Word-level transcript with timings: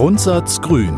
Grundsatz 0.00 0.62
Grün. 0.62 0.96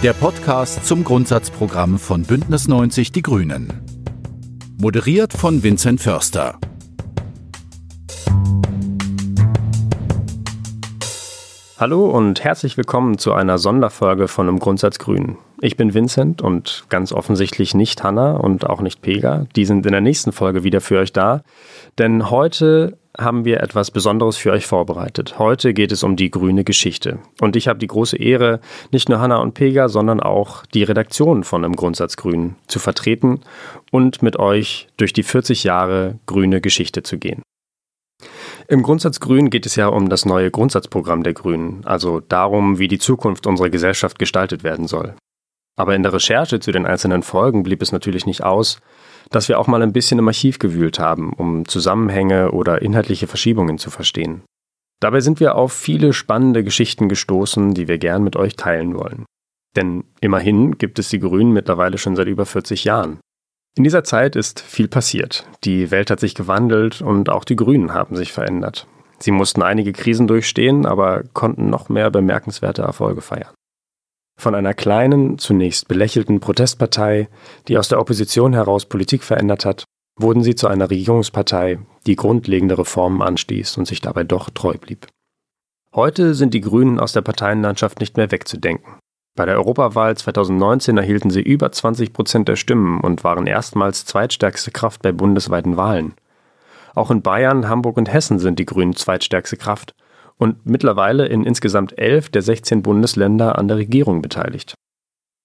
Der 0.00 0.12
Podcast 0.12 0.86
zum 0.86 1.02
Grundsatzprogramm 1.02 1.98
von 1.98 2.22
Bündnis 2.22 2.68
90 2.68 3.10
Die 3.10 3.22
Grünen. 3.22 3.82
Moderiert 4.80 5.32
von 5.32 5.64
Vincent 5.64 6.00
Förster. 6.00 6.60
Hallo 11.78 12.06
und 12.08 12.44
herzlich 12.44 12.76
willkommen 12.76 13.18
zu 13.18 13.32
einer 13.32 13.58
Sonderfolge 13.58 14.28
von 14.28 14.48
Im 14.48 14.60
Grundsatz 14.60 15.00
Grün. 15.00 15.36
Ich 15.62 15.76
bin 15.78 15.94
Vincent 15.94 16.42
und 16.42 16.84
ganz 16.90 17.12
offensichtlich 17.12 17.74
nicht 17.74 18.02
Hanna 18.02 18.32
und 18.36 18.66
auch 18.66 18.82
nicht 18.82 19.00
Pega. 19.00 19.46
Die 19.56 19.64
sind 19.64 19.86
in 19.86 19.92
der 19.92 20.02
nächsten 20.02 20.32
Folge 20.32 20.64
wieder 20.64 20.82
für 20.82 20.98
euch 20.98 21.14
da. 21.14 21.42
Denn 21.98 22.30
heute 22.30 22.98
haben 23.18 23.46
wir 23.46 23.62
etwas 23.62 23.90
Besonderes 23.90 24.36
für 24.36 24.52
euch 24.52 24.66
vorbereitet. 24.66 25.38
Heute 25.38 25.72
geht 25.72 25.92
es 25.92 26.02
um 26.02 26.16
die 26.16 26.30
grüne 26.30 26.64
Geschichte. 26.64 27.20
Und 27.40 27.56
ich 27.56 27.68
habe 27.68 27.78
die 27.78 27.86
große 27.86 28.18
Ehre, 28.18 28.60
nicht 28.92 29.08
nur 29.08 29.20
Hanna 29.20 29.38
und 29.38 29.54
Pega, 29.54 29.88
sondern 29.88 30.20
auch 30.20 30.66
die 30.66 30.82
Redaktion 30.82 31.42
von 31.42 31.64
Im 31.64 31.74
Grundsatz 31.74 32.18
Grün 32.18 32.56
zu 32.66 32.78
vertreten 32.78 33.40
und 33.90 34.20
mit 34.22 34.38
euch 34.38 34.88
durch 34.98 35.14
die 35.14 35.22
40 35.22 35.64
Jahre 35.64 36.18
grüne 36.26 36.60
Geschichte 36.60 37.02
zu 37.02 37.16
gehen. 37.16 37.40
Im 38.68 38.82
Grundsatz 38.82 39.20
Grün 39.20 39.48
geht 39.48 39.64
es 39.64 39.76
ja 39.76 39.86
um 39.86 40.10
das 40.10 40.26
neue 40.26 40.50
Grundsatzprogramm 40.50 41.22
der 41.22 41.32
Grünen, 41.32 41.82
also 41.86 42.20
darum, 42.20 42.78
wie 42.78 42.88
die 42.88 42.98
Zukunft 42.98 43.46
unserer 43.46 43.70
Gesellschaft 43.70 44.18
gestaltet 44.18 44.64
werden 44.64 44.86
soll. 44.86 45.14
Aber 45.76 45.94
in 45.94 46.02
der 46.02 46.12
Recherche 46.12 46.58
zu 46.58 46.72
den 46.72 46.86
einzelnen 46.86 47.22
Folgen 47.22 47.62
blieb 47.62 47.82
es 47.82 47.92
natürlich 47.92 48.26
nicht 48.26 48.42
aus, 48.42 48.80
dass 49.30 49.48
wir 49.48 49.58
auch 49.58 49.66
mal 49.66 49.82
ein 49.82 49.92
bisschen 49.92 50.18
im 50.18 50.28
Archiv 50.28 50.58
gewühlt 50.58 50.98
haben, 50.98 51.32
um 51.32 51.68
Zusammenhänge 51.68 52.52
oder 52.52 52.80
inhaltliche 52.80 53.26
Verschiebungen 53.26 53.78
zu 53.78 53.90
verstehen. 53.90 54.42
Dabei 55.00 55.20
sind 55.20 55.40
wir 55.40 55.56
auf 55.56 55.72
viele 55.72 56.12
spannende 56.12 56.64
Geschichten 56.64 57.08
gestoßen, 57.08 57.74
die 57.74 57.86
wir 57.86 57.98
gern 57.98 58.24
mit 58.24 58.36
euch 58.36 58.56
teilen 58.56 58.94
wollen. 58.98 59.26
Denn 59.76 60.04
immerhin 60.20 60.78
gibt 60.78 60.98
es 60.98 61.10
die 61.10 61.18
Grünen 61.18 61.52
mittlerweile 61.52 61.98
schon 61.98 62.16
seit 62.16 62.28
über 62.28 62.46
40 62.46 62.84
Jahren. 62.84 63.18
In 63.76 63.84
dieser 63.84 64.04
Zeit 64.04 64.36
ist 64.36 64.60
viel 64.60 64.88
passiert. 64.88 65.46
Die 65.64 65.90
Welt 65.90 66.10
hat 66.10 66.20
sich 66.20 66.34
gewandelt 66.34 67.02
und 67.02 67.28
auch 67.28 67.44
die 67.44 67.56
Grünen 67.56 67.92
haben 67.92 68.16
sich 68.16 68.32
verändert. 68.32 68.86
Sie 69.18 69.32
mussten 69.32 69.62
einige 69.62 69.92
Krisen 69.92 70.26
durchstehen, 70.26 70.86
aber 70.86 71.24
konnten 71.34 71.68
noch 71.68 71.90
mehr 71.90 72.10
bemerkenswerte 72.10 72.82
Erfolge 72.82 73.20
feiern. 73.20 73.52
Von 74.38 74.54
einer 74.54 74.74
kleinen, 74.74 75.38
zunächst 75.38 75.88
belächelten 75.88 76.40
Protestpartei, 76.40 77.28
die 77.68 77.78
aus 77.78 77.88
der 77.88 78.00
Opposition 78.00 78.52
heraus 78.52 78.84
Politik 78.86 79.22
verändert 79.24 79.64
hat, 79.64 79.84
wurden 80.18 80.42
sie 80.42 80.54
zu 80.54 80.68
einer 80.68 80.90
Regierungspartei, 80.90 81.78
die 82.06 82.16
grundlegende 82.16 82.78
Reformen 82.78 83.22
anstieß 83.22 83.76
und 83.78 83.86
sich 83.86 84.00
dabei 84.00 84.24
doch 84.24 84.50
treu 84.50 84.74
blieb. 84.74 85.06
Heute 85.94 86.34
sind 86.34 86.52
die 86.52 86.60
Grünen 86.60 87.00
aus 87.00 87.12
der 87.12 87.22
Parteienlandschaft 87.22 88.00
nicht 88.00 88.16
mehr 88.18 88.30
wegzudenken. 88.30 88.98
Bei 89.36 89.46
der 89.46 89.56
Europawahl 89.56 90.16
2019 90.16 90.96
erhielten 90.96 91.30
sie 91.30 91.42
über 91.42 91.72
20 91.72 92.12
Prozent 92.12 92.48
der 92.48 92.56
Stimmen 92.56 93.00
und 93.00 93.24
waren 93.24 93.46
erstmals 93.46 94.04
zweitstärkste 94.04 94.70
Kraft 94.70 95.02
bei 95.02 95.12
bundesweiten 95.12 95.76
Wahlen. 95.76 96.14
Auch 96.94 97.10
in 97.10 97.20
Bayern, 97.20 97.68
Hamburg 97.68 97.98
und 97.98 98.12
Hessen 98.12 98.38
sind 98.38 98.58
die 98.58 98.64
Grünen 98.64 98.96
zweitstärkste 98.96 99.58
Kraft 99.58 99.94
und 100.38 100.66
mittlerweile 100.66 101.26
in 101.26 101.44
insgesamt 101.44 101.98
elf 101.98 102.28
der 102.28 102.42
16 102.42 102.82
Bundesländer 102.82 103.58
an 103.58 103.68
der 103.68 103.78
Regierung 103.78 104.22
beteiligt. 104.22 104.74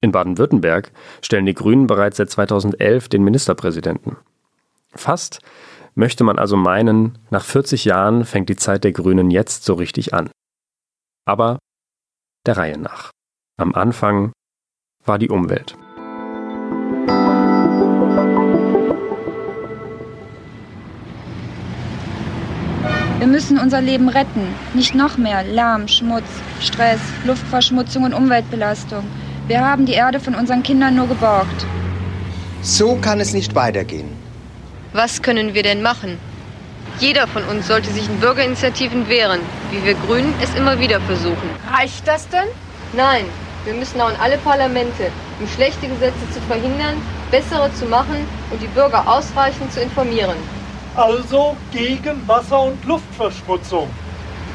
In 0.02 0.12
Baden-Württemberg 0.12 0.92
stellen 1.22 1.46
die 1.46 1.54
Grünen 1.54 1.88
bereits 1.88 2.18
seit 2.18 2.30
2011 2.30 3.08
den 3.10 3.24
Ministerpräsidenten. 3.24 4.18
Fast 4.94 5.40
möchte 5.96 6.24
man 6.24 6.40
also 6.40 6.58
meinen, 6.58 7.18
nach 7.30 7.44
40 7.44 7.86
Jahren 7.86 8.26
fängt 8.26 8.50
die 8.50 8.56
Zeit 8.56 8.84
der 8.84 8.92
Grünen 8.92 9.30
jetzt 9.30 9.64
so 9.64 9.76
richtig 9.76 10.14
an. 10.14 10.30
Aber 11.26 11.60
der 12.46 12.58
Reihe 12.58 12.78
nach. 12.78 13.12
Am 13.58 13.76
Anfang 13.76 14.32
war 15.06 15.20
die 15.20 15.30
Umwelt. 15.30 15.78
Wir 23.22 23.28
müssen 23.28 23.60
unser 23.60 23.82
Leben 23.82 24.10
retten, 24.10 24.48
nicht 24.74 24.96
noch 24.96 25.16
mehr 25.16 25.44
Lärm, 25.44 25.88
Schmutz, 25.88 26.26
Stress, 26.60 27.00
Luftverschmutzung 27.24 28.04
und 28.04 28.16
Umweltbelastung. 28.16 29.04
Wir 29.46 29.64
haben 29.64 29.86
die 29.86 29.94
Erde 29.94 30.20
von 30.20 30.34
unseren 30.34 30.64
Kindern 30.64 30.96
nur 30.96 31.08
geborgt. 31.08 31.68
So 32.64 32.96
kann 32.96 33.20
es 33.20 33.32
nicht 33.32 33.54
weitergehen. 33.54 34.10
Was 34.94 35.22
können 35.22 35.54
wir 35.54 35.62
denn 35.62 35.84
machen? 35.84 36.18
Jeder 37.00 37.28
von 37.28 37.44
uns 37.44 37.68
sollte 37.68 37.92
sich 37.92 38.10
in 38.10 38.20
Bürgerinitiativen 38.20 39.08
wehren, 39.08 39.42
wie 39.70 39.86
wir 39.86 39.94
Grünen 39.94 40.34
es 40.42 40.56
immer 40.56 40.80
wieder 40.80 41.00
versuchen. 41.02 41.48
Reicht 41.72 42.08
das 42.08 42.28
denn? 42.28 42.50
Nein, 42.94 43.26
wir 43.66 43.76
müssen 43.76 44.02
auch 44.02 44.10
in 44.10 44.20
alle 44.20 44.40
Parlamente, 44.40 45.12
um 45.40 45.48
schlechte 45.48 45.88
Gesetze 45.88 46.26
zu 46.34 46.42
verhindern, 46.48 46.96
bessere 47.30 47.72
zu 47.76 47.86
machen 47.86 48.26
und 48.50 48.60
die 48.64 48.74
Bürger 48.74 49.08
ausreichend 49.08 49.72
zu 49.72 49.80
informieren 49.80 50.38
also 50.96 51.56
gegen 51.72 52.28
Wasser- 52.28 52.64
und 52.64 52.84
Luftverschmutzung. 52.86 53.90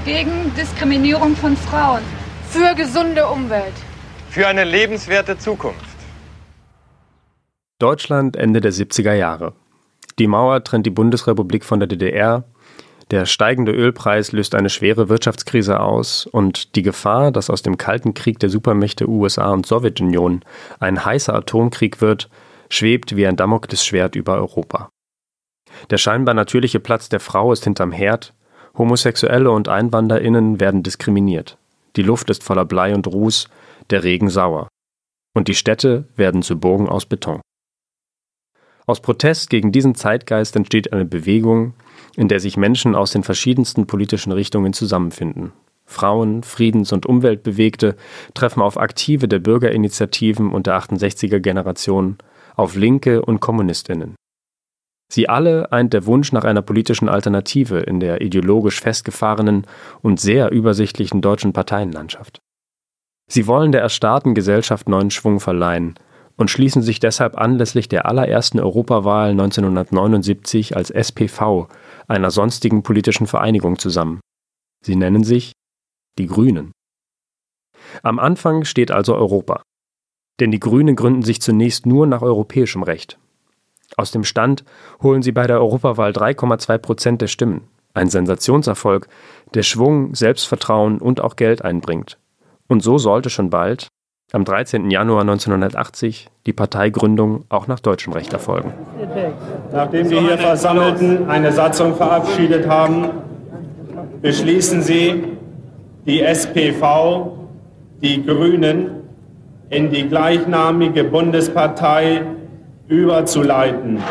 Gegen 0.04 0.54
Diskriminierung 0.54 1.34
von 1.36 1.56
Frauen. 1.56 2.02
Für 2.48 2.74
gesunde 2.74 3.26
Umwelt. 3.26 3.74
Für 4.30 4.46
eine 4.46 4.64
lebenswerte 4.64 5.38
Zukunft. 5.38 5.96
Deutschland 7.78 8.36
Ende 8.36 8.60
der 8.60 8.72
70er 8.72 9.14
Jahre. 9.14 9.52
Die 10.18 10.26
Mauer 10.26 10.64
trennt 10.64 10.86
die 10.86 10.90
Bundesrepublik 10.90 11.64
von 11.64 11.80
der 11.80 11.88
DDR. 11.88 12.44
Der 13.10 13.26
steigende 13.26 13.72
Ölpreis 13.72 14.32
löst 14.32 14.54
eine 14.54 14.70
schwere 14.70 15.08
Wirtschaftskrise 15.08 15.80
aus 15.80 16.26
und 16.26 16.74
die 16.74 16.82
Gefahr, 16.82 17.30
dass 17.30 17.50
aus 17.50 17.62
dem 17.62 17.76
Kalten 17.76 18.14
Krieg 18.14 18.38
der 18.38 18.48
Supermächte 18.48 19.08
USA 19.08 19.52
und 19.52 19.66
Sowjetunion 19.66 20.42
ein 20.80 21.04
heißer 21.04 21.34
Atomkrieg 21.34 22.00
wird, 22.00 22.28
schwebt 22.68 23.14
wie 23.14 23.26
ein 23.26 23.36
Damoklesschwert 23.36 24.16
über 24.16 24.34
Europa. 24.36 24.88
Der 25.90 25.98
scheinbar 25.98 26.34
natürliche 26.34 26.80
Platz 26.80 27.08
der 27.08 27.20
Frau 27.20 27.52
ist 27.52 27.64
hinterm 27.64 27.92
Herd, 27.92 28.32
Homosexuelle 28.76 29.50
und 29.50 29.68
EinwanderInnen 29.68 30.60
werden 30.60 30.82
diskriminiert. 30.82 31.56
Die 31.96 32.02
Luft 32.02 32.28
ist 32.28 32.44
voller 32.44 32.66
Blei 32.66 32.94
und 32.94 33.06
Ruß, 33.06 33.48
der 33.90 34.04
Regen 34.04 34.28
sauer. 34.28 34.68
Und 35.34 35.48
die 35.48 35.54
Städte 35.54 36.04
werden 36.16 36.42
zu 36.42 36.58
Burgen 36.58 36.88
aus 36.88 37.06
Beton. 37.06 37.40
Aus 38.86 39.00
Protest 39.00 39.50
gegen 39.50 39.72
diesen 39.72 39.94
Zeitgeist 39.94 40.54
entsteht 40.56 40.92
eine 40.92 41.04
Bewegung, 41.04 41.74
in 42.16 42.28
der 42.28 42.38
sich 42.38 42.56
Menschen 42.56 42.94
aus 42.94 43.12
den 43.12 43.22
verschiedensten 43.22 43.86
politischen 43.86 44.32
Richtungen 44.32 44.72
zusammenfinden. 44.72 45.52
Frauen, 45.86 46.42
Friedens- 46.42 46.92
und 46.92 47.06
Umweltbewegte 47.06 47.96
treffen 48.34 48.60
auf 48.60 48.78
Aktive 48.78 49.28
der 49.28 49.38
Bürgerinitiativen 49.38 50.52
und 50.52 50.66
der 50.66 50.78
68er 50.78 51.40
Generation, 51.40 52.18
auf 52.56 52.74
Linke 52.74 53.22
und 53.22 53.40
Kommunistinnen. 53.40 54.16
Sie 55.08 55.28
alle 55.28 55.70
eint 55.72 55.92
der 55.92 56.06
Wunsch 56.06 56.32
nach 56.32 56.44
einer 56.44 56.62
politischen 56.62 57.08
Alternative 57.08 57.78
in 57.78 58.00
der 58.00 58.20
ideologisch 58.20 58.80
festgefahrenen 58.80 59.66
und 60.02 60.20
sehr 60.20 60.50
übersichtlichen 60.50 61.20
deutschen 61.20 61.52
Parteienlandschaft. 61.52 62.40
Sie 63.28 63.46
wollen 63.46 63.72
der 63.72 63.82
erstarrten 63.82 64.34
Gesellschaft 64.34 64.88
neuen 64.88 65.10
Schwung 65.10 65.40
verleihen 65.40 65.94
und 66.36 66.50
schließen 66.50 66.82
sich 66.82 67.00
deshalb 67.00 67.38
anlässlich 67.38 67.88
der 67.88 68.06
allerersten 68.06 68.60
Europawahl 68.60 69.30
1979 69.30 70.76
als 70.76 70.90
SPV, 70.90 71.68
einer 72.08 72.30
sonstigen 72.30 72.82
politischen 72.82 73.26
Vereinigung, 73.26 73.78
zusammen. 73.78 74.20
Sie 74.84 74.96
nennen 74.96 75.24
sich 75.24 75.52
die 76.18 76.26
Grünen. 76.26 76.72
Am 78.02 78.18
Anfang 78.18 78.64
steht 78.64 78.90
also 78.90 79.14
Europa. 79.14 79.62
Denn 80.38 80.50
die 80.50 80.60
Grünen 80.60 80.96
gründen 80.96 81.22
sich 81.22 81.40
zunächst 81.40 81.86
nur 81.86 82.06
nach 82.06 82.22
europäischem 82.22 82.82
Recht 82.82 83.18
aus 83.96 84.10
dem 84.10 84.24
Stand 84.24 84.64
holen 85.02 85.22
sie 85.22 85.32
bei 85.32 85.46
der 85.46 85.60
Europawahl 85.60 86.10
3,2 86.10 86.78
Prozent 86.78 87.22
der 87.22 87.28
Stimmen. 87.28 87.68
Ein 87.94 88.10
Sensationserfolg, 88.10 89.08
der 89.54 89.62
Schwung, 89.62 90.14
Selbstvertrauen 90.14 90.98
und 90.98 91.20
auch 91.20 91.36
Geld 91.36 91.62
einbringt. 91.62 92.18
Und 92.68 92.82
so 92.82 92.98
sollte 92.98 93.30
schon 93.30 93.48
bald, 93.48 93.88
am 94.32 94.44
13. 94.44 94.90
Januar 94.90 95.20
1980, 95.20 96.28
die 96.46 96.52
Parteigründung 96.52 97.44
auch 97.48 97.68
nach 97.68 97.78
deutschem 97.78 98.12
Recht 98.12 98.32
erfolgen. 98.32 98.74
Nachdem 99.72 100.10
die 100.10 100.18
hier 100.18 100.36
Versammelten 100.36 101.30
eine 101.30 101.52
Satzung 101.52 101.94
verabschiedet 101.94 102.68
haben, 102.68 103.10
beschließen 104.20 104.82
sie, 104.82 105.24
die 106.06 106.22
SPV, 106.22 107.38
die 108.02 108.24
Grünen, 108.24 109.02
in 109.70 109.90
die 109.90 110.08
gleichnamige 110.08 111.04
Bundespartei 111.04 112.22
überzuleiten. 112.88 114.02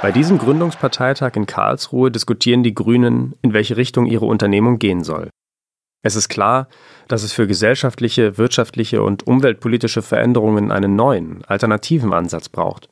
Bei 0.00 0.10
diesem 0.10 0.38
Gründungsparteitag 0.38 1.36
in 1.36 1.46
Karlsruhe 1.46 2.10
diskutieren 2.10 2.62
die 2.62 2.74
Grünen, 2.74 3.34
in 3.42 3.52
welche 3.52 3.76
Richtung 3.76 4.06
ihre 4.06 4.26
Unternehmung 4.26 4.78
gehen 4.78 5.04
soll. 5.04 5.30
Es 6.02 6.16
ist 6.16 6.28
klar, 6.28 6.68
dass 7.06 7.22
es 7.22 7.32
für 7.32 7.46
gesellschaftliche, 7.46 8.36
wirtschaftliche 8.36 9.02
und 9.02 9.26
umweltpolitische 9.26 10.02
Veränderungen 10.02 10.72
einen 10.72 10.96
neuen, 10.96 11.44
alternativen 11.44 12.12
Ansatz 12.12 12.48
braucht. 12.48 12.88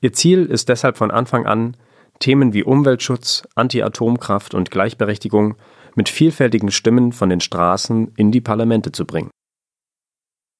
Ihr 0.00 0.12
Ziel 0.12 0.46
ist 0.46 0.68
deshalb 0.68 0.96
von 0.96 1.12
Anfang 1.12 1.46
an, 1.46 1.76
Themen 2.18 2.52
wie 2.52 2.64
Umweltschutz, 2.64 3.46
Anti-Atomkraft 3.54 4.54
und 4.54 4.70
Gleichberechtigung 4.70 5.54
mit 5.94 6.08
vielfältigen 6.08 6.70
Stimmen 6.70 7.12
von 7.12 7.30
den 7.30 7.40
Straßen 7.40 8.12
in 8.16 8.32
die 8.32 8.40
Parlamente 8.40 8.90
zu 8.90 9.04
bringen. 9.04 9.30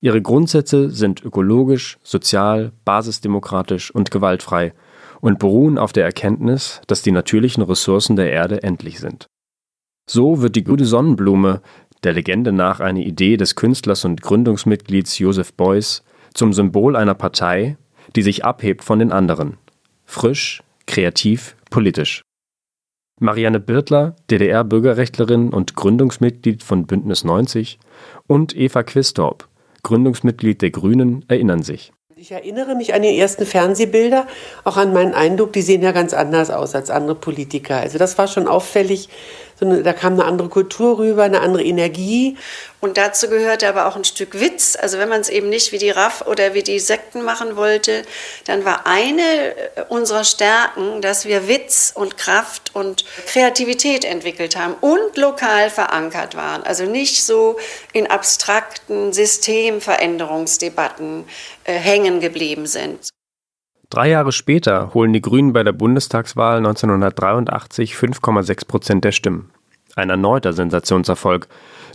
Ihre 0.05 0.21
Grundsätze 0.21 0.91
sind 0.91 1.25
ökologisch, 1.25 1.97
sozial, 2.03 2.73
basisdemokratisch 2.85 3.91
und 3.91 4.11
gewaltfrei 4.11 4.75
und 5.23 5.39
beruhen 5.39 5.79
auf 5.79 5.95
der 5.95 6.05
Erkenntnis, 6.05 6.83
dass 6.87 7.01
die 7.01 7.11
natürlichen 7.11 7.63
Ressourcen 7.63 8.15
der 8.15 8.31
Erde 8.31 8.63
endlich 8.63 9.01
sind. 9.01 9.29
So 10.07 10.43
wird 10.43 10.57
die 10.57 10.65
gute 10.65 10.85
Sonnenblume, 10.85 11.63
der 12.03 12.13
Legende 12.13 12.53
nach 12.53 12.81
eine 12.81 13.03
Idee 13.03 13.39
des 13.39 13.55
Künstlers 13.55 14.05
und 14.05 14.21
Gründungsmitglieds 14.21 15.19
Joseph 15.19 15.55
Beuys, 15.55 16.03
zum 16.35 16.53
Symbol 16.53 16.97
einer 16.97 17.15
Partei, 17.15 17.79
die 18.15 18.21
sich 18.21 18.45
abhebt 18.45 18.85
von 18.85 18.99
den 18.99 19.11
anderen. 19.11 19.57
Frisch, 20.05 20.63
kreativ, 20.87 21.57
politisch. 21.71 22.21
Marianne 23.21 23.59
Birtler, 23.59 24.17
DDR-Bürgerrechtlerin 24.31 25.49
und 25.49 25.77
Gründungsmitglied 25.77 26.63
von 26.63 26.87
Bündnis 26.87 27.25
90, 27.25 27.79
und 28.27 28.55
Eva 28.55 28.83
Quistorp, 28.83 29.49
Gründungsmitglied 29.85 30.61
der 30.61 30.71
Grünen, 30.71 31.25
erinnern 31.29 31.63
sich. 31.63 31.93
Ich 32.17 32.33
erinnere 32.33 32.75
mich 32.75 32.95
an 32.95 33.03
die 33.03 33.19
ersten 33.19 33.45
Fernsehbilder, 33.45 34.27
auch 34.65 34.77
an 34.77 34.93
meinen 34.93 35.15
Eindruck, 35.15 35.53
die 35.53 35.63
sehen 35.63 35.83
ja 35.83 35.93
ganz 35.93 36.15
anders 36.15 36.49
aus 36.51 36.75
als 36.75 36.89
andere 36.89 37.17
Politiker. 37.17 37.77
Also 37.77 37.99
das 37.99 38.17
war 38.19 38.29
schon 38.29 38.49
auffällig, 38.49 39.09
so 39.59 39.83
da 39.83 39.93
kam 39.93 40.15
eine 40.15 40.25
andere 40.25 40.49
Kultur 40.49 40.99
rüber, 40.99 41.25
eine 41.25 41.41
andere 41.41 41.63
Energie. 41.63 42.39
Und 42.81 42.97
dazu 42.99 43.29
gehörte 43.29 43.69
aber 43.69 43.87
auch 43.87 43.97
ein 43.97 44.05
Stück 44.05 44.41
Witz. 44.41 44.77
Also 44.81 44.99
wenn 44.99 45.09
man 45.09 45.21
es 45.21 45.31
eben 45.31 45.49
nicht 45.49 45.73
wie 45.73 45.79
die 45.79 45.91
RAF 45.91 46.25
oder 46.27 46.55
wie 46.55 46.63
die 46.63 46.79
Sekten 46.79 47.23
machen 47.23 47.57
wollte, 47.57 48.03
dann 48.45 48.65
war 48.65 48.87
eine 48.87 49.23
äh, 49.23 49.55
unserer 49.89 50.23
Stärken, 50.25 51.01
dass 51.01 51.25
wir 51.25 51.49
Witz 51.49 51.93
und 51.95 52.19
Kraft 52.19 52.75
und 52.75 53.05
Kreativität 53.27 54.05
entwickelt 54.05 54.57
haben 54.57 54.75
und 54.81 55.17
lokal 55.17 55.71
verankert 55.71 56.37
waren. 56.37 56.63
Also 56.65 56.85
nicht 56.85 57.25
so 57.25 57.57
in 57.93 58.07
abstrakten 58.07 59.13
Systemveränderungsdebatten 59.13 61.25
äh, 61.65 61.73
hängen 61.73 62.21
geblieben 62.21 62.67
sind. 62.67 63.09
Drei 63.91 64.11
Jahre 64.11 64.33
später 64.33 64.93
holen 64.95 65.13
die 65.13 65.21
Grünen 65.21 65.53
bei 65.53 65.63
der 65.63 65.73
Bundestagswahl 65.73 66.59
1983 66.59 67.95
5,6 67.95 68.67
Prozent 68.67 69.05
der 69.05 69.13
Stimmen. 69.13 69.51
Ein 69.95 70.11
erneuter 70.11 70.53
Sensationserfolg, 70.53 71.49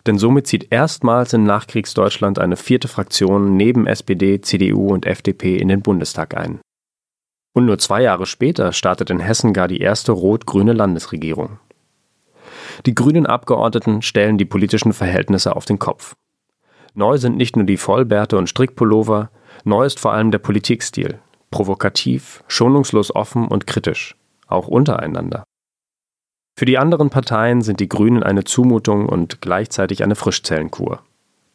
denn 0.07 0.17
somit 0.17 0.47
zieht 0.47 0.71
erstmals 0.71 1.33
in 1.33 1.43
Nachkriegsdeutschland 1.43 2.39
eine 2.39 2.55
vierte 2.55 2.87
Fraktion 2.87 3.57
neben 3.57 3.87
SPD, 3.87 4.39
CDU 4.39 4.93
und 4.93 5.05
FDP 5.05 5.57
in 5.57 5.67
den 5.67 5.81
Bundestag 5.81 6.37
ein. 6.37 6.59
Und 7.53 7.65
nur 7.65 7.77
zwei 7.79 8.01
Jahre 8.01 8.25
später 8.25 8.71
startet 8.71 9.09
in 9.09 9.19
Hessen 9.19 9.53
gar 9.53 9.67
die 9.67 9.81
erste 9.81 10.13
rot-grüne 10.13 10.71
Landesregierung. 10.71 11.59
Die 12.85 12.95
grünen 12.95 13.25
Abgeordneten 13.25 14.01
stellen 14.01 14.37
die 14.37 14.45
politischen 14.45 14.93
Verhältnisse 14.93 15.55
auf 15.55 15.65
den 15.65 15.79
Kopf. 15.79 16.15
Neu 16.93 17.17
sind 17.17 17.35
nicht 17.35 17.57
nur 17.57 17.65
die 17.65 17.77
Vollbärte 17.77 18.37
und 18.37 18.47
Strickpullover, 18.47 19.31
neu 19.65 19.85
ist 19.85 19.99
vor 19.99 20.13
allem 20.13 20.31
der 20.31 20.39
Politikstil, 20.39 21.19
provokativ, 21.51 22.43
schonungslos 22.47 23.13
offen 23.13 23.47
und 23.47 23.67
kritisch, 23.67 24.15
auch 24.47 24.67
untereinander. 24.67 25.43
Für 26.57 26.65
die 26.65 26.77
anderen 26.77 27.09
Parteien 27.09 27.61
sind 27.61 27.79
die 27.79 27.87
Grünen 27.87 28.21
eine 28.21 28.43
Zumutung 28.43 29.07
und 29.07 29.41
gleichzeitig 29.41 30.03
eine 30.03 30.15
Frischzellenkur. 30.15 31.01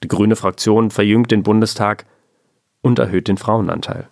Die 0.02 0.08
grüne 0.08 0.36
Fraktion 0.36 0.90
verjüngt 0.90 1.30
den 1.30 1.42
Bundestag 1.42 2.06
und 2.80 2.98
erhöht 2.98 3.28
den 3.28 3.36
Frauenanteil. 3.36 4.08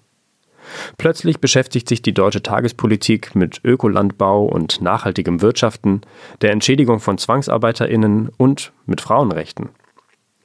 Plötzlich 0.96 1.40
beschäftigt 1.40 1.88
sich 1.88 2.02
die 2.02 2.14
deutsche 2.14 2.42
Tagespolitik 2.42 3.34
mit 3.34 3.60
Ökolandbau 3.64 4.44
und 4.44 4.80
nachhaltigem 4.80 5.42
Wirtschaften, 5.42 6.02
der 6.40 6.52
Entschädigung 6.52 7.00
von 7.00 7.18
Zwangsarbeiterinnen 7.18 8.30
und 8.36 8.72
mit 8.86 9.00
Frauenrechten. 9.00 9.70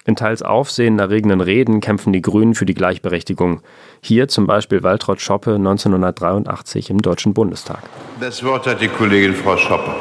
In 0.07 0.15
teils 0.15 0.41
aufsehenerregenden 0.41 1.41
Reden 1.41 1.81
kämpfen 1.81 2.13
die 2.13 2.21
Grünen 2.21 2.55
für 2.55 2.65
die 2.65 2.73
Gleichberechtigung. 2.73 3.61
Hier 3.99 4.29
zum 4.29 4.47
Beispiel 4.47 4.81
Waltraud 4.81 5.19
Schoppe 5.19 5.55
1983 5.55 6.89
im 6.89 7.01
Deutschen 7.01 7.33
Bundestag. 7.33 7.81
Das 8.21 8.41
Wort 8.41 8.67
hat 8.67 8.79
die 8.79 8.87
Kollegin 8.87 9.35
Frau 9.35 9.57
Schoppe. 9.57 9.93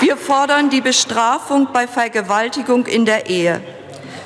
Wir 0.00 0.16
fordern 0.16 0.70
die 0.70 0.80
Bestrafung 0.80 1.68
bei 1.72 1.86
Vergewaltigung 1.86 2.86
in 2.86 3.04
der 3.04 3.30
Ehe. 3.30 3.60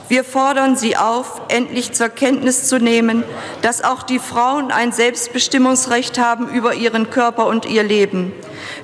Wir 0.08 0.24
fordern 0.24 0.76
Sie 0.76 0.96
auf, 0.96 1.42
endlich 1.48 1.92
zur 1.92 2.08
Kenntnis 2.08 2.68
zu 2.68 2.78
nehmen, 2.78 3.22
dass 3.60 3.84
auch 3.84 4.02
die 4.02 4.20
Frauen 4.20 4.70
ein 4.70 4.92
Selbstbestimmungsrecht 4.92 6.18
haben 6.18 6.48
über 6.48 6.72
ihren 6.72 7.10
Körper 7.10 7.48
und 7.48 7.66
ihr 7.66 7.82
Leben. 7.82 8.32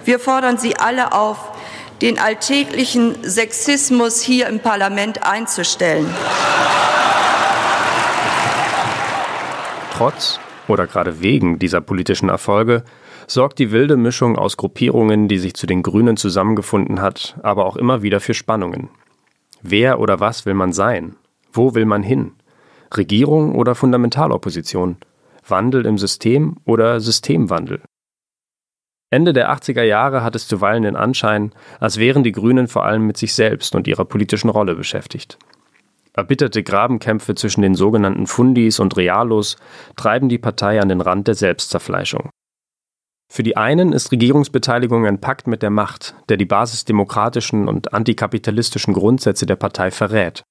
Wir 0.04 0.18
fordern 0.18 0.58
Sie 0.58 0.76
alle 0.76 1.12
auf, 1.12 1.51
den 2.02 2.18
alltäglichen 2.18 3.14
Sexismus 3.22 4.20
hier 4.20 4.48
im 4.48 4.58
Parlament 4.58 5.24
einzustellen. 5.24 6.06
Trotz 9.92 10.40
oder 10.66 10.86
gerade 10.86 11.20
wegen 11.20 11.58
dieser 11.58 11.80
politischen 11.80 12.28
Erfolge 12.28 12.82
sorgt 13.28 13.60
die 13.60 13.70
wilde 13.70 13.96
Mischung 13.96 14.36
aus 14.36 14.56
Gruppierungen, 14.56 15.28
die 15.28 15.38
sich 15.38 15.54
zu 15.54 15.66
den 15.66 15.82
Grünen 15.82 16.16
zusammengefunden 16.16 17.00
hat, 17.00 17.36
aber 17.42 17.66
auch 17.66 17.76
immer 17.76 18.02
wieder 18.02 18.20
für 18.20 18.34
Spannungen. 18.34 18.90
Wer 19.62 20.00
oder 20.00 20.18
was 20.18 20.44
will 20.44 20.54
man 20.54 20.72
sein? 20.72 21.14
Wo 21.52 21.74
will 21.74 21.86
man 21.86 22.02
hin? 22.02 22.32
Regierung 22.96 23.54
oder 23.54 23.74
Fundamentalopposition? 23.76 24.96
Wandel 25.46 25.86
im 25.86 25.98
System 25.98 26.56
oder 26.64 27.00
Systemwandel? 27.00 27.80
Ende 29.12 29.34
der 29.34 29.52
80er 29.52 29.82
Jahre 29.82 30.24
hat 30.24 30.34
es 30.34 30.48
zuweilen 30.48 30.84
den 30.84 30.96
Anschein, 30.96 31.52
als 31.80 31.98
wären 31.98 32.22
die 32.22 32.32
Grünen 32.32 32.66
vor 32.66 32.86
allem 32.86 33.06
mit 33.06 33.18
sich 33.18 33.34
selbst 33.34 33.74
und 33.74 33.86
ihrer 33.86 34.06
politischen 34.06 34.48
Rolle 34.48 34.74
beschäftigt. 34.74 35.38
Erbitterte 36.14 36.62
Grabenkämpfe 36.62 37.34
zwischen 37.34 37.60
den 37.60 37.74
sogenannten 37.74 38.26
Fundis 38.26 38.80
und 38.80 38.96
Realos 38.96 39.56
treiben 39.96 40.30
die 40.30 40.38
Partei 40.38 40.80
an 40.80 40.88
den 40.88 41.02
Rand 41.02 41.28
der 41.28 41.34
Selbstzerfleischung. 41.34 42.30
Für 43.30 43.42
die 43.42 43.58
einen 43.58 43.92
ist 43.92 44.12
Regierungsbeteiligung 44.12 45.06
ein 45.06 45.20
Pakt 45.20 45.46
mit 45.46 45.62
der 45.62 45.70
Macht, 45.70 46.14
der 46.30 46.38
die 46.38 46.46
basisdemokratischen 46.46 47.68
und 47.68 47.92
antikapitalistischen 47.92 48.94
Grundsätze 48.94 49.44
der 49.44 49.56
Partei 49.56 49.90
verrät. 49.90 50.42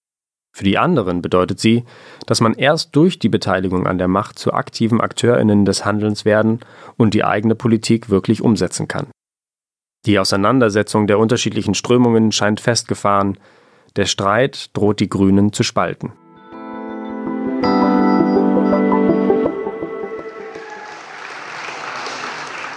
Für 0.54 0.66
die 0.66 0.78
anderen 0.78 1.22
bedeutet 1.22 1.60
sie, 1.60 1.86
dass 2.26 2.42
man 2.42 2.54
erst 2.54 2.96
durch 2.96 3.20
die 3.20 3.30
Beteiligung 3.30 3.88
an 3.88 3.98
der 3.98 4.10
Macht 4.10 4.38
zu 4.38 4.54
aktiven 4.54 5.00
Akteurinnen 5.00 5.64
des 5.64 5.86
Handelns 5.86 6.26
werden 6.26 6.60
und 6.98 7.14
die 7.14 7.24
eigene 7.24 7.56
Politik 7.56 8.10
wirklich 8.10 8.42
umsetzen 8.42 8.88
kann. 8.88 9.08
Die 10.06 10.20
Auseinandersetzung 10.20 11.08
der 11.08 11.20
unterschiedlichen 11.20 11.74
Strömungen 11.74 12.32
scheint 12.32 12.60
festgefahren, 12.60 13.38
der 13.96 14.06
Streit 14.06 14.76
droht 14.76 15.00
die 15.00 15.10
Grünen 15.10 15.54
zu 15.54 15.64
spalten. 15.64 16.14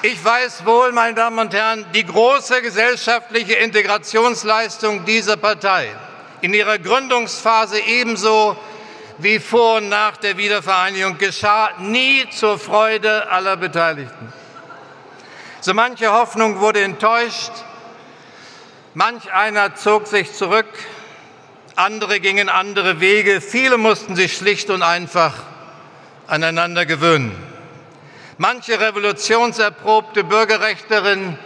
Ich 0.03 0.23
weiß 0.23 0.67
wohl, 0.67 0.93
meine 0.93 1.15
Damen 1.15 1.39
und 1.39 1.55
Herren, 1.55 1.87
die 1.95 2.05
große 2.05 2.61
gesellschaftliche 2.61 3.55
Integrationsleistung 3.55 5.07
dieser 5.07 5.39
Partei 5.39 5.89
in 6.45 6.53
ihrer 6.53 6.79
Gründungsphase 6.79 7.81
ebenso 7.81 8.55
wie 9.17 9.39
vor 9.39 9.79
und 9.79 9.89
nach 9.89 10.19
der 10.19 10.37
Wiedervereinigung 10.37 11.17
geschah 11.17 11.71
nie 11.79 12.29
zur 12.29 12.59
Freude 12.59 13.31
aller 13.31 13.57
Beteiligten. 13.57 14.31
So 15.63 15.73
manche 15.73 16.13
Hoffnung 16.13 16.61
wurde 16.61 16.83
enttäuscht, 16.83 17.51
manch 18.93 19.33
einer 19.33 19.75
zog 19.75 20.07
sich 20.07 20.35
zurück, 20.35 20.67
andere 21.77 22.21
gingen 22.21 22.51
andere 22.51 23.01
Wege, 23.01 23.41
viele 23.41 23.79
mussten 23.79 24.15
sich 24.15 24.37
schlicht 24.37 24.69
und 24.69 24.83
einfach 24.83 25.33
aneinander 26.27 26.85
gewöhnen. 26.85 27.35
Manche 28.37 28.79
revolutionserprobte 28.79 30.25
Bürgerrechtlerin, 30.25 31.39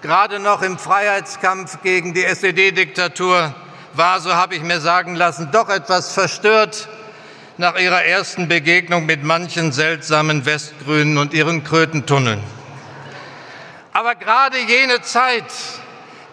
gerade 0.00 0.38
noch 0.38 0.62
im 0.62 0.78
Freiheitskampf 0.78 1.82
gegen 1.82 2.14
die 2.14 2.24
SED-Diktatur, 2.24 3.54
war, 3.94 4.20
so 4.20 4.34
habe 4.34 4.54
ich 4.54 4.62
mir 4.62 4.80
sagen 4.80 5.14
lassen, 5.14 5.50
doch 5.52 5.68
etwas 5.68 6.12
verstört 6.12 6.88
nach 7.56 7.76
ihrer 7.76 8.04
ersten 8.04 8.48
Begegnung 8.48 9.06
mit 9.06 9.24
manchen 9.24 9.72
seltsamen 9.72 10.46
Westgrünen 10.46 11.18
und 11.18 11.34
ihren 11.34 11.64
Krötentunneln. 11.64 12.42
Aber 13.92 14.14
gerade 14.14 14.58
jene 14.58 15.02
Zeit, 15.02 15.44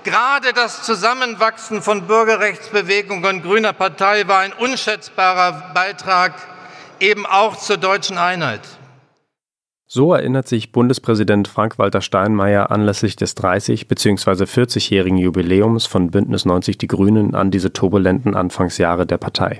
gerade 0.04 0.54
das 0.54 0.84
Zusammenwachsen 0.84 1.82
von 1.82 2.06
Bürgerrechtsbewegung 2.06 3.24
und 3.24 3.42
grüner 3.42 3.74
Partei 3.74 4.28
war 4.28 4.40
ein 4.40 4.54
unschätzbarer 4.54 5.72
Beitrag 5.74 6.34
eben 7.00 7.26
auch 7.26 7.56
zur 7.58 7.78
deutschen 7.78 8.20
Einheit. 8.20 8.62
So 9.88 10.14
erinnert 10.14 10.48
sich 10.48 10.72
Bundespräsident 10.72 11.48
Frank-Walter 11.48 12.02
Steinmeier 12.02 12.72
anlässlich 12.72 13.16
des 13.16 13.38
30- 13.38 13.88
bzw. 13.88 14.46
40-jährigen 14.46 15.20
Jubiläums 15.20 15.86
von 15.86 16.10
Bündnis 16.10 16.46
90 16.46 16.80
Die 16.80 16.88
Grünen 16.88 17.36
an 17.36 17.52
diese 17.52 17.72
turbulenten 17.72 18.36
Anfangsjahre 18.36 19.06
der 19.06 19.20
Partei. 19.20 19.60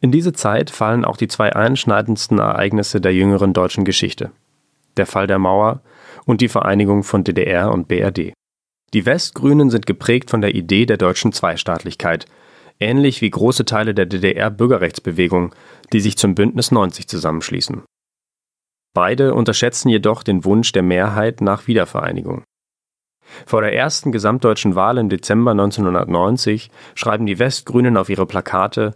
In 0.00 0.12
diese 0.12 0.32
Zeit 0.32 0.70
fallen 0.70 1.04
auch 1.04 1.16
die 1.16 1.26
zwei 1.26 1.54
einschneidendsten 1.54 2.38
Ereignisse 2.38 3.00
der 3.00 3.12
jüngeren 3.12 3.52
deutschen 3.52 3.84
Geschichte. 3.84 4.30
der 4.96 5.06
Fall 5.06 5.26
der 5.26 5.40
Mauer 5.40 5.80
und 6.24 6.40
die 6.40 6.48
Vereinigung 6.48 7.02
von 7.02 7.24
DDR 7.24 7.72
und 7.72 7.88
BRD. 7.88 8.32
Die 8.92 9.06
Westgrünen 9.06 9.70
sind 9.70 9.86
geprägt 9.86 10.30
von 10.30 10.40
der 10.40 10.54
Idee 10.54 10.86
der 10.86 10.98
deutschen 10.98 11.32
Zweistaatlichkeit, 11.32 12.26
ähnlich 12.78 13.20
wie 13.20 13.30
große 13.30 13.64
Teile 13.64 13.92
der 13.92 14.06
DDR-Bürgerrechtsbewegung, 14.06 15.52
die 15.92 15.98
sich 15.98 16.16
zum 16.16 16.36
Bündnis 16.36 16.70
90 16.70 17.08
zusammenschließen. 17.08 17.82
Beide 18.94 19.34
unterschätzen 19.34 19.88
jedoch 19.88 20.22
den 20.22 20.44
Wunsch 20.44 20.70
der 20.70 20.84
Mehrheit 20.84 21.40
nach 21.40 21.66
Wiedervereinigung. 21.66 22.44
Vor 23.44 23.60
der 23.60 23.74
ersten 23.74 24.12
gesamtdeutschen 24.12 24.76
Wahl 24.76 24.98
im 24.98 25.08
Dezember 25.08 25.50
1990 25.50 26.70
schreiben 26.94 27.26
die 27.26 27.40
Westgrünen 27.40 27.96
auf 27.96 28.08
ihre 28.08 28.26
Plakate 28.26 28.94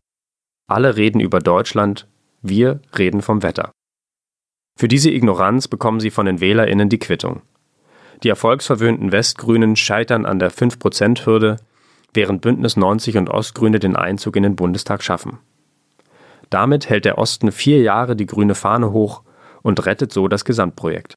Alle 0.69 0.97
reden 0.97 1.21
über 1.21 1.41
Deutschland, 1.41 2.07
wir 2.43 2.81
reden 2.97 3.23
vom 3.23 3.43
Wetter. 3.43 3.73
Für 4.79 4.87
diese 4.87 5.11
Ignoranz 5.11 5.67
bekommen 5.67 5.99
sie 5.99 6.11
von 6.13 6.27
den 6.27 6.41
WählerInnen 6.41 6.89
die 6.89 7.01
Quittung. 7.01 7.43
Die 8.23 8.29
erfolgsverwöhnten 8.29 9.11
Westgrünen 9.11 9.75
scheitern 9.75 10.25
an 10.25 10.39
der 10.39 10.53
5%-Hürde, 10.53 11.57
während 12.15 12.43
Bündnis 12.43 12.77
90 12.77 13.17
und 13.17 13.31
Ostgrüne 13.31 13.81
den 13.81 13.97
Einzug 13.97 14.37
in 14.37 14.45
den 14.45 14.55
Bundestag 14.55 15.03
schaffen. 15.03 15.39
Damit 16.51 16.89
hält 16.89 17.05
der 17.05 17.19
Osten 17.19 17.51
vier 17.51 17.83
Jahre 17.83 18.15
die 18.15 18.27
grüne 18.27 18.55
Fahne 18.55 18.93
hoch 18.93 19.23
und 19.63 19.85
rettet 19.87 20.13
so 20.13 20.29
das 20.29 20.45
Gesamtprojekt. 20.45 21.15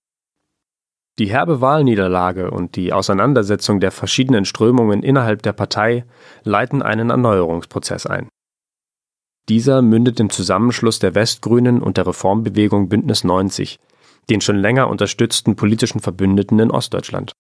Die 1.20 1.30
herbe 1.30 1.62
Wahlniederlage 1.62 2.52
und 2.52 2.76
die 2.76 2.94
Auseinandersetzung 2.94 3.80
der 3.80 3.92
verschiedenen 3.92 4.46
Strömungen 4.46 5.04
innerhalb 5.04 5.42
der 5.44 5.54
Partei 5.54 6.06
leiten 6.44 6.82
einen 6.82 7.10
Erneuerungsprozess 7.10 8.06
ein. 8.06 8.30
Dieser 9.50 9.82
mündet 9.82 10.20
im 10.20 10.30
Zusammenschluss 10.30 11.00
der 11.00 11.16
Westgrünen 11.16 11.82
und 11.82 11.98
der 11.98 12.08
Reformbewegung 12.08 12.90
Bündnis 12.90 13.24
90, 13.24 13.78
den 14.30 14.42
schon 14.42 14.56
länger 14.56 14.88
unterstützten 14.88 15.56
politischen 15.56 16.00
Verbündeten 16.00 16.60
in 16.60 16.72
Ostdeutschland. 16.72 17.34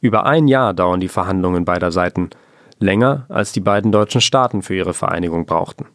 Über 0.00 0.26
ein 0.26 0.48
Jahr 0.48 0.72
dauern 0.74 1.00
die 1.00 1.08
Verhandlungen 1.08 1.64
beider 1.64 1.92
Seiten, 1.92 2.30
länger 2.78 3.26
als 3.28 3.52
die 3.52 3.60
beiden 3.60 3.92
deutschen 3.92 4.20
Staaten 4.20 4.62
für 4.62 4.74
ihre 4.74 4.94
Vereinigung 4.94 5.46
brauchten. 5.46 5.86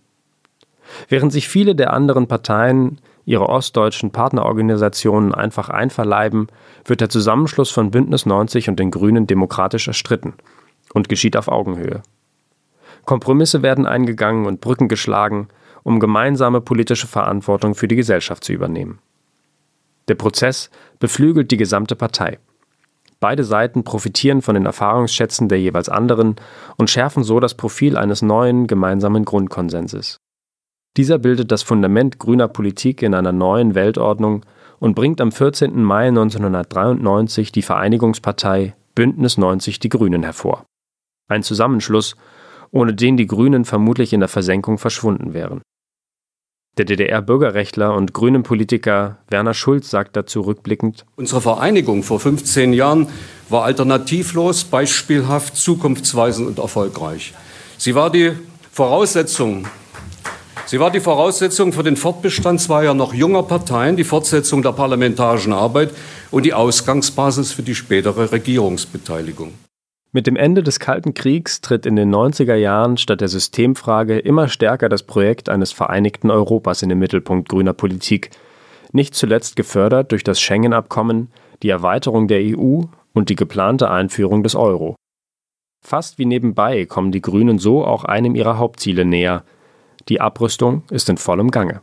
Während 1.07 1.31
sich 1.31 1.47
viele 1.47 1.75
der 1.75 1.93
anderen 1.93 2.27
Parteien 2.27 2.99
ihre 3.29 3.47
ostdeutschen 3.47 4.09
Partnerorganisationen 4.09 5.35
einfach 5.35 5.69
einverleiben, 5.69 6.47
wird 6.85 6.99
der 6.99 7.09
Zusammenschluss 7.09 7.69
von 7.69 7.91
Bündnis 7.91 8.25
90 8.25 8.69
und 8.69 8.79
den 8.79 8.89
Grünen 8.89 9.27
demokratisch 9.27 9.87
erstritten 9.87 10.33
und 10.95 11.09
geschieht 11.09 11.37
auf 11.37 11.47
Augenhöhe. 11.47 12.01
Kompromisse 13.05 13.61
werden 13.61 13.85
eingegangen 13.85 14.47
und 14.47 14.61
Brücken 14.61 14.87
geschlagen, 14.87 15.47
um 15.83 15.99
gemeinsame 15.99 16.59
politische 16.59 17.05
Verantwortung 17.05 17.75
für 17.75 17.87
die 17.87 17.95
Gesellschaft 17.95 18.43
zu 18.43 18.51
übernehmen. 18.51 18.97
Der 20.07 20.15
Prozess 20.15 20.71
beflügelt 20.97 21.51
die 21.51 21.57
gesamte 21.57 21.95
Partei. 21.95 22.39
Beide 23.19 23.43
Seiten 23.43 23.83
profitieren 23.83 24.41
von 24.41 24.55
den 24.55 24.65
Erfahrungsschätzen 24.65 25.49
der 25.49 25.59
jeweils 25.59 25.87
anderen 25.87 26.37
und 26.77 26.89
schärfen 26.89 27.23
so 27.23 27.39
das 27.39 27.53
Profil 27.53 27.95
eines 27.95 28.23
neuen 28.23 28.65
gemeinsamen 28.65 29.23
Grundkonsenses. 29.23 30.19
Dieser 30.97 31.19
bildet 31.19 31.51
das 31.51 31.63
Fundament 31.63 32.19
grüner 32.19 32.47
Politik 32.47 33.01
in 33.01 33.13
einer 33.13 33.31
neuen 33.31 33.75
Weltordnung 33.75 34.45
und 34.79 34.95
bringt 34.95 35.21
am 35.21 35.31
14. 35.31 35.83
Mai 35.83 36.07
1993 36.07 37.51
die 37.51 37.61
Vereinigungspartei 37.61 38.75
Bündnis 38.95 39.37
90 39.37 39.79
Die 39.79 39.89
Grünen 39.89 40.23
hervor. 40.23 40.65
Ein 41.29 41.43
Zusammenschluss, 41.43 42.15
ohne 42.71 42.93
den 42.93 43.17
die 43.17 43.27
Grünen 43.27 43.65
vermutlich 43.65 44.13
in 44.13 44.19
der 44.19 44.29
Versenkung 44.29 44.77
verschwunden 44.77 45.33
wären. 45.33 45.61
Der 46.77 46.85
DDR-Bürgerrechtler 46.85 47.93
und 47.93 48.13
Grünen-Politiker 48.13 49.17
Werner 49.29 49.53
Schulz 49.53 49.89
sagt 49.89 50.15
dazu 50.15 50.41
rückblickend: 50.41 51.05
Unsere 51.17 51.41
Vereinigung 51.41 52.03
vor 52.03 52.19
15 52.19 52.73
Jahren 52.73 53.07
war 53.49 53.63
alternativlos, 53.63 54.63
beispielhaft, 54.63 55.57
zukunftsweisend 55.57 56.47
und 56.47 56.59
erfolgreich. 56.59 57.33
Sie 57.77 57.95
war 57.95 58.11
die 58.11 58.31
Voraussetzung 58.71 59.65
Sie 60.69 60.79
war 60.79 60.91
die 60.91 60.99
Voraussetzung 60.99 61.73
für 61.73 61.81
den 61.81 61.95
Fortbestand 61.95 62.61
zweier 62.61 62.93
noch 62.93 63.11
junger 63.11 63.41
Parteien, 63.41 63.97
die 63.97 64.03
Fortsetzung 64.03 64.61
der 64.61 64.71
parlamentarischen 64.71 65.51
Arbeit 65.51 65.95
und 66.29 66.45
die 66.45 66.53
Ausgangsbasis 66.53 67.51
für 67.51 67.63
die 67.63 67.73
spätere 67.73 68.31
Regierungsbeteiligung. 68.31 69.53
Mit 70.11 70.27
dem 70.27 70.35
Ende 70.35 70.61
des 70.61 70.79
Kalten 70.79 71.15
Kriegs 71.15 71.61
tritt 71.61 71.87
in 71.87 71.95
den 71.95 72.13
90er 72.13 72.53
Jahren 72.53 72.97
statt 72.97 73.19
der 73.19 73.29
Systemfrage 73.29 74.19
immer 74.19 74.47
stärker 74.47 74.89
das 74.89 75.01
Projekt 75.01 75.49
eines 75.49 75.71
vereinigten 75.71 76.29
Europas 76.29 76.83
in 76.83 76.89
den 76.89 76.99
Mittelpunkt 76.99 77.49
grüner 77.49 77.73
Politik, 77.73 78.29
nicht 78.91 79.15
zuletzt 79.15 79.55
gefördert 79.55 80.11
durch 80.11 80.23
das 80.23 80.39
Schengen-Abkommen, 80.39 81.31
die 81.63 81.69
Erweiterung 81.69 82.27
der 82.27 82.41
EU 82.41 82.81
und 83.13 83.29
die 83.29 83.35
geplante 83.35 83.89
Einführung 83.89 84.43
des 84.43 84.53
Euro. 84.53 84.95
Fast 85.83 86.19
wie 86.19 86.25
nebenbei 86.25 86.85
kommen 86.85 87.11
die 87.11 87.23
Grünen 87.23 87.57
so 87.57 87.83
auch 87.83 88.05
einem 88.05 88.35
ihrer 88.35 88.59
Hauptziele 88.59 89.03
näher. 89.03 89.43
Die 90.07 90.21
Abrüstung 90.21 90.83
ist 90.89 91.09
in 91.09 91.17
vollem 91.17 91.51
Gange. 91.51 91.81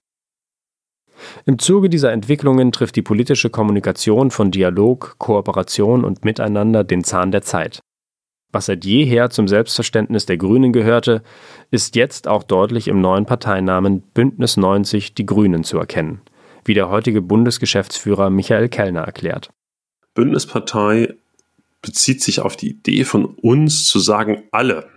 Im 1.45 1.59
Zuge 1.59 1.89
dieser 1.89 2.13
Entwicklungen 2.13 2.73
trifft 2.73 2.97
die 2.97 3.03
politische 3.03 3.51
Kommunikation 3.51 4.31
von 4.31 4.51
Dialog, 4.51 5.17
Kooperation 5.19 6.05
und 6.05 6.25
Miteinander 6.25 6.85
den 6.85 7.05
Zahn 7.05 7.31
der 7.31 7.43
Zeit. 7.43 7.81
Was 8.53 8.67
seit 8.67 8.85
jeher 8.85 9.31
zum 9.31 9.49
Selbstverständnis 9.49 10.27
der 10.27 10.37
Grünen 10.37 10.73
gehörte, 10.73 11.23
ist 11.71 11.97
jetzt 11.97 12.29
auch 12.29 12.43
deutlich 12.43 12.89
im 12.89 13.01
neuen 13.01 13.27
Parteinamen 13.27 14.01
Bündnis 14.01 14.57
90 14.57 15.15
Die 15.15 15.27
Grünen 15.27 15.65
zu 15.65 15.79
erkennen, 15.79 16.21
wie 16.65 16.75
der 16.75 16.89
heutige 16.89 17.23
Bundesgeschäftsführer 17.23 18.31
Michael 18.31 18.69
Kellner 18.69 19.03
erklärt. 19.03 19.51
Bündnispartei 20.15 21.15
bezieht 21.83 22.23
sich 22.23 22.41
auf 22.41 22.57
die 22.57 22.71
Idee 22.71 23.05
von 23.05 23.27
uns 23.27 23.87
zu 23.87 23.99
sagen, 23.99 24.45
alle, 24.53 24.89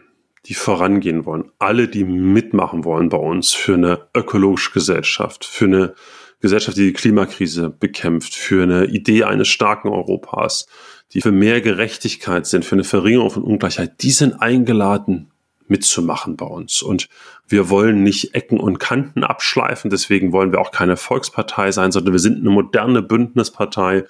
die 0.46 0.54
vorangehen 0.54 1.26
wollen, 1.26 1.52
alle, 1.60 1.88
die 1.88 2.04
mitmachen 2.04 2.86
wollen 2.86 3.10
bei 3.10 3.18
uns 3.18 3.54
für 3.54 3.74
eine 3.74 4.08
ökologische 4.16 4.72
Gesellschaft, 4.72 5.46
für 5.46 5.66
eine 5.66 5.94
Gesellschaft, 6.42 6.78
die 6.78 6.88
die 6.88 6.94
Klimakrise 6.94 7.70
bekämpft, 7.70 8.34
für 8.34 8.64
eine 8.64 8.86
Idee 8.86 9.26
eines 9.26 9.50
starken 9.50 9.90
Europas, 9.90 10.68
die 11.12 11.22
für 11.22 11.32
mehr 11.32 11.60
Gerechtigkeit 11.60 12.48
sind, 12.48 12.64
für 12.64 12.76
eine 12.76 12.84
Verringerung 12.84 13.32
von 13.32 13.44
Ungleichheit, 13.44 14.02
die 14.02 14.12
sind 14.12 14.42
eingeladen, 14.42 15.32
mitzumachen 15.68 16.36
bei 16.38 16.46
uns. 16.46 16.82
Und 16.82 17.10
wir 17.48 17.70
wollen 17.70 18.04
nicht 18.04 18.36
Ecken 18.36 18.60
und 18.60 18.80
Kanten 18.80 19.24
abschleifen, 19.24 19.90
deswegen 19.90 20.32
wollen 20.32 20.52
wir 20.52 20.60
auch 20.60 20.72
keine 20.72 20.98
Volkspartei 20.98 21.72
sein, 21.72 21.92
sondern 21.92 22.14
wir 22.14 22.20
sind 22.20 22.40
eine 22.40 22.50
moderne 22.50 23.02
Bündnispartei, 23.02 24.06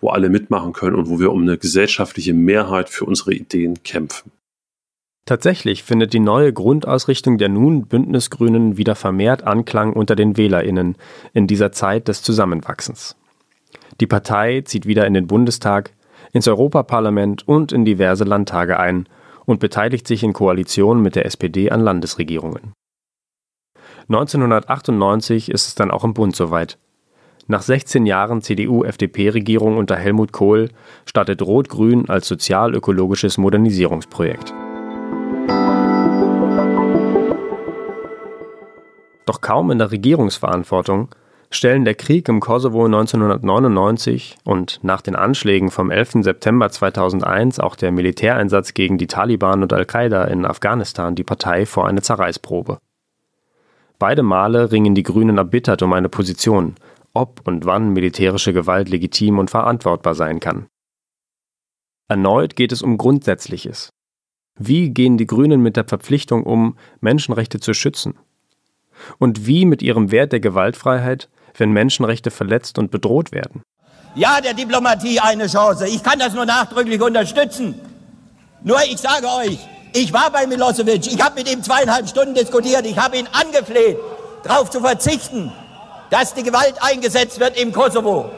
wo 0.00 0.10
alle 0.10 0.28
mitmachen 0.28 0.72
können 0.72 0.96
und 0.96 1.08
wo 1.08 1.18
wir 1.18 1.32
um 1.32 1.42
eine 1.42 1.58
gesellschaftliche 1.58 2.34
Mehrheit 2.34 2.88
für 2.88 3.04
unsere 3.04 3.34
Ideen 3.34 3.82
kämpfen. 3.82 4.32
Tatsächlich 5.26 5.82
findet 5.84 6.12
die 6.12 6.20
neue 6.20 6.52
Grundausrichtung 6.52 7.38
der 7.38 7.48
nun 7.48 7.86
Bündnisgrünen 7.86 8.76
wieder 8.76 8.94
vermehrt 8.94 9.44
Anklang 9.44 9.94
unter 9.94 10.16
den 10.16 10.36
Wählerinnen 10.36 10.96
in 11.32 11.46
dieser 11.46 11.72
Zeit 11.72 12.08
des 12.08 12.22
Zusammenwachsens. 12.22 13.16
Die 14.00 14.06
Partei 14.06 14.60
zieht 14.62 14.86
wieder 14.86 15.06
in 15.06 15.14
den 15.14 15.26
Bundestag, 15.26 15.92
ins 16.32 16.46
Europaparlament 16.46 17.48
und 17.48 17.72
in 17.72 17.86
diverse 17.86 18.24
Landtage 18.24 18.78
ein 18.78 19.08
und 19.46 19.60
beteiligt 19.60 20.06
sich 20.06 20.22
in 20.22 20.34
Koalitionen 20.34 21.02
mit 21.02 21.16
der 21.16 21.24
SPD 21.24 21.70
an 21.70 21.80
Landesregierungen. 21.80 22.72
1998 24.08 25.50
ist 25.50 25.68
es 25.68 25.74
dann 25.74 25.90
auch 25.90 26.04
im 26.04 26.12
Bund 26.12 26.36
soweit. 26.36 26.78
Nach 27.46 27.62
16 27.62 28.04
Jahren 28.04 28.42
CDU-FDP-Regierung 28.42 29.78
unter 29.78 29.96
Helmut 29.96 30.32
Kohl 30.32 30.70
startet 31.06 31.40
Rot-Grün 31.40 32.08
als 32.08 32.28
sozial-ökologisches 32.28 33.38
Modernisierungsprojekt. 33.38 34.52
Doch 39.26 39.40
kaum 39.40 39.70
in 39.70 39.78
der 39.78 39.90
Regierungsverantwortung 39.90 41.14
stellen 41.50 41.84
der 41.84 41.94
Krieg 41.94 42.28
im 42.28 42.40
Kosovo 42.40 42.84
1999 42.84 44.36
und 44.44 44.80
nach 44.82 45.00
den 45.00 45.14
Anschlägen 45.16 45.70
vom 45.70 45.90
11. 45.90 46.24
September 46.24 46.70
2001 46.70 47.60
auch 47.60 47.76
der 47.76 47.92
Militäreinsatz 47.92 48.74
gegen 48.74 48.98
die 48.98 49.06
Taliban 49.06 49.62
und 49.62 49.72
Al-Qaida 49.72 50.24
in 50.24 50.44
Afghanistan 50.44 51.14
die 51.14 51.24
Partei 51.24 51.64
vor 51.64 51.86
eine 51.86 52.02
Zerreißprobe. 52.02 52.78
Beide 53.98 54.22
Male 54.22 54.72
ringen 54.72 54.94
die 54.94 55.04
Grünen 55.04 55.38
erbittert 55.38 55.82
um 55.82 55.92
eine 55.92 56.08
Position, 56.08 56.74
ob 57.14 57.46
und 57.46 57.64
wann 57.64 57.92
militärische 57.92 58.52
Gewalt 58.52 58.88
legitim 58.88 59.38
und 59.38 59.50
verantwortbar 59.50 60.14
sein 60.14 60.40
kann. 60.40 60.66
Erneut 62.08 62.56
geht 62.56 62.72
es 62.72 62.82
um 62.82 62.98
Grundsätzliches. 62.98 63.90
Wie 64.58 64.90
gehen 64.90 65.16
die 65.16 65.26
Grünen 65.26 65.62
mit 65.62 65.76
der 65.76 65.84
Verpflichtung 65.84 66.44
um, 66.44 66.76
Menschenrechte 67.00 67.60
zu 67.60 67.72
schützen? 67.72 68.14
Und 69.18 69.46
wie 69.46 69.64
mit 69.64 69.82
ihrem 69.82 70.10
Wert 70.10 70.32
der 70.32 70.40
Gewaltfreiheit, 70.40 71.28
wenn 71.56 71.72
Menschenrechte 71.72 72.30
verletzt 72.30 72.78
und 72.78 72.90
bedroht 72.90 73.32
werden. 73.32 73.62
Ja, 74.14 74.40
der 74.40 74.54
Diplomatie 74.54 75.20
eine 75.20 75.46
Chance. 75.46 75.86
Ich 75.88 76.02
kann 76.02 76.18
das 76.18 76.34
nur 76.34 76.46
nachdrücklich 76.46 77.00
unterstützen. 77.00 77.80
Nur 78.62 78.78
ich 78.84 78.98
sage 78.98 79.26
euch, 79.26 79.58
ich 79.92 80.12
war 80.12 80.30
bei 80.30 80.46
Milosevic, 80.46 81.06
ich 81.06 81.20
habe 81.20 81.36
mit 81.36 81.50
ihm 81.50 81.62
zweieinhalb 81.62 82.08
Stunden 82.08 82.34
diskutiert, 82.34 82.86
ich 82.86 82.98
habe 82.98 83.18
ihn 83.18 83.28
angefleht, 83.32 83.98
darauf 84.42 84.70
zu 84.70 84.80
verzichten, 84.80 85.52
dass 86.10 86.34
die 86.34 86.42
Gewalt 86.42 86.74
eingesetzt 86.80 87.38
wird 87.38 87.60
im 87.60 87.72
Kosovo. 87.72 88.30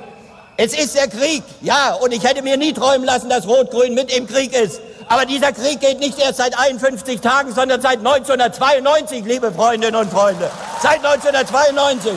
Es 0.59 0.77
ist 0.77 0.97
der 0.97 1.09
Krieg, 1.09 1.43
ja, 1.61 1.95
und 1.95 2.13
ich 2.13 2.25
hätte 2.25 2.43
mir 2.43 2.57
nie 2.57 2.73
träumen 2.73 3.07
lassen, 3.07 3.29
dass 3.29 3.47
Rot-Grün 3.47 3.95
mit 3.95 4.15
im 4.17 4.27
Krieg 4.27 4.53
ist. 4.55 4.81
Aber 5.09 5.25
dieser 5.25 5.53
Krieg 5.53 5.81
geht 5.81 6.01
nicht 6.01 6.19
erst 6.19 6.39
seit 6.39 6.59
51 6.59 7.21
Tagen, 7.21 7.53
sondern 7.53 7.81
seit 7.81 7.99
1992, 7.99 9.25
liebe 9.25 9.53
Freundinnen 9.53 9.95
und 9.95 10.11
Freunde. 10.11 10.51
Seit 10.81 11.05
1992. 11.05 12.13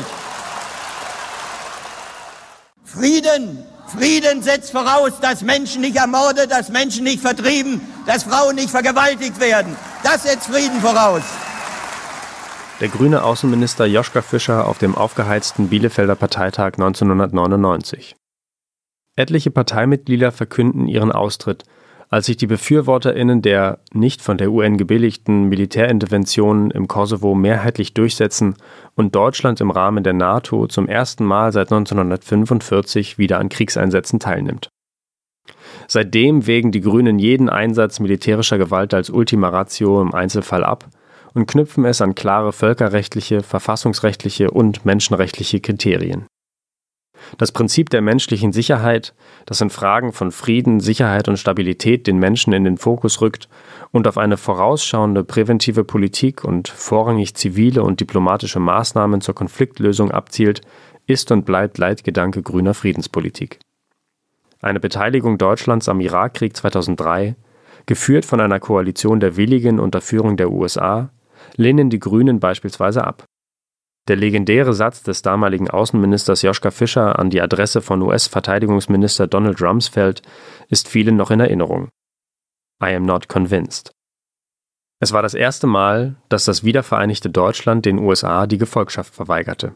Frieden, 2.84 3.63
Frieden 3.88 4.41
setzt 4.41 4.72
voraus, 4.72 5.19
dass 5.22 5.43
Menschen 5.43 5.81
nicht 5.81 5.98
ermordet, 5.98 6.51
dass 6.51 6.69
Menschen 6.69 7.03
nicht 7.03 7.22
vertrieben, 7.22 7.81
dass 8.08 8.24
Frauen 8.24 8.55
nicht 8.55 8.72
vergewaltigt 8.72 9.39
werden. 9.39 9.75
Das 10.03 10.24
setzt 10.24 10.48
Frieden 10.48 10.81
voraus. 10.81 11.22
Der 12.79 12.88
grüne 12.88 13.24
Außenminister 13.24 13.86
Joschka 13.86 14.22
Fischer 14.22 14.67
auf 14.67 14.79
dem 14.79 14.96
aufgeheizten 14.96 15.69
Bielefelder 15.69 16.15
Parteitag 16.15 16.74
1999. 16.77 18.15
Etliche 19.15 19.51
Parteimitglieder 19.51 20.31
verkünden 20.31 20.88
ihren 20.88 21.12
Austritt, 21.12 21.65
als 22.09 22.25
sich 22.25 22.37
die 22.37 22.47
BefürworterInnen 22.47 23.41
der 23.41 23.79
nicht 23.93 24.21
von 24.21 24.37
der 24.37 24.51
UN 24.51 24.77
gebilligten 24.77 25.43
Militärinterventionen 25.45 26.71
im 26.71 26.87
Kosovo 26.87 27.35
mehrheitlich 27.35 27.93
durchsetzen 27.93 28.55
und 28.95 29.15
Deutschland 29.15 29.61
im 29.61 29.69
Rahmen 29.69 30.03
der 30.03 30.13
NATO 30.13 30.67
zum 30.67 30.87
ersten 30.87 31.23
Mal 31.23 31.51
seit 31.51 31.71
1945 31.71 33.19
wieder 33.19 33.39
an 33.39 33.49
Kriegseinsätzen 33.49 34.19
teilnimmt. 34.19 34.69
Seitdem 35.87 36.47
wägen 36.47 36.71
die 36.71 36.81
Grünen 36.81 37.19
jeden 37.19 37.49
Einsatz 37.49 37.99
militärischer 37.99 38.57
Gewalt 38.57 38.93
als 38.93 39.09
Ultima 39.09 39.49
Ratio 39.49 40.01
im 40.01 40.13
Einzelfall 40.13 40.63
ab 40.63 40.87
und 41.33 41.47
knüpfen 41.47 41.85
es 41.85 42.01
an 42.01 42.15
klare 42.15 42.53
völkerrechtliche, 42.53 43.43
verfassungsrechtliche 43.43 44.49
und 44.49 44.83
menschenrechtliche 44.83 45.59
Kriterien. 45.59 46.25
Das 47.38 47.51
Prinzip 47.51 47.89
der 47.89 48.01
menschlichen 48.01 48.51
Sicherheit, 48.51 49.13
das 49.45 49.61
in 49.61 49.69
Fragen 49.69 50.13
von 50.13 50.31
Frieden, 50.31 50.79
Sicherheit 50.79 51.27
und 51.27 51.38
Stabilität 51.38 52.07
den 52.07 52.17
Menschen 52.17 52.53
in 52.53 52.63
den 52.63 52.77
Fokus 52.77 53.21
rückt 53.21 53.49
und 53.91 54.07
auf 54.07 54.17
eine 54.17 54.38
vorausschauende 54.38 55.23
präventive 55.23 55.83
Politik 55.83 56.43
und 56.43 56.67
vorrangig 56.67 57.35
zivile 57.35 57.83
und 57.83 57.99
diplomatische 57.99 58.59
Maßnahmen 58.59 59.21
zur 59.21 59.35
Konfliktlösung 59.35 60.11
abzielt, 60.11 60.61
ist 61.07 61.31
und 61.31 61.45
bleibt 61.45 61.77
Leitgedanke 61.77 62.41
grüner 62.43 62.73
Friedenspolitik. 62.73 63.59
Eine 64.61 64.79
Beteiligung 64.79 65.38
Deutschlands 65.38 65.89
am 65.89 66.01
Irakkrieg 66.01 66.55
2003, 66.55 67.35
geführt 67.85 68.25
von 68.25 68.39
einer 68.39 68.59
Koalition 68.59 69.19
der 69.19 69.35
Willigen 69.38 69.79
unter 69.79 70.01
Führung 70.01 70.38
der 70.38 70.51
USA, 70.51 71.09
lehnen 71.55 71.89
die 71.89 71.99
Grünen 71.99 72.39
beispielsweise 72.39 73.03
ab. 73.05 73.23
Der 74.09 74.15
legendäre 74.15 74.73
Satz 74.73 75.03
des 75.03 75.21
damaligen 75.21 75.69
Außenministers 75.69 76.41
Joschka 76.41 76.71
Fischer 76.71 77.19
an 77.19 77.29
die 77.29 77.41
Adresse 77.41 77.79
von 77.79 78.01
US-Verteidigungsminister 78.01 79.27
Donald 79.27 79.61
Rumsfeld 79.61 80.23
ist 80.67 80.87
vielen 80.87 81.15
noch 81.15 81.29
in 81.29 81.39
Erinnerung. 81.39 81.89
I 82.83 82.95
am 82.95 83.03
not 83.05 83.29
convinced. 83.29 83.91
Es 84.99 85.13
war 85.13 85.21
das 85.21 85.35
erste 85.35 85.67
Mal, 85.67 86.15
dass 86.27 86.45
das 86.45 86.63
wiedervereinigte 86.63 87.29
Deutschland 87.29 87.85
den 87.85 87.99
USA 87.99 88.47
die 88.47 88.57
Gefolgschaft 88.57 89.13
verweigerte. 89.13 89.75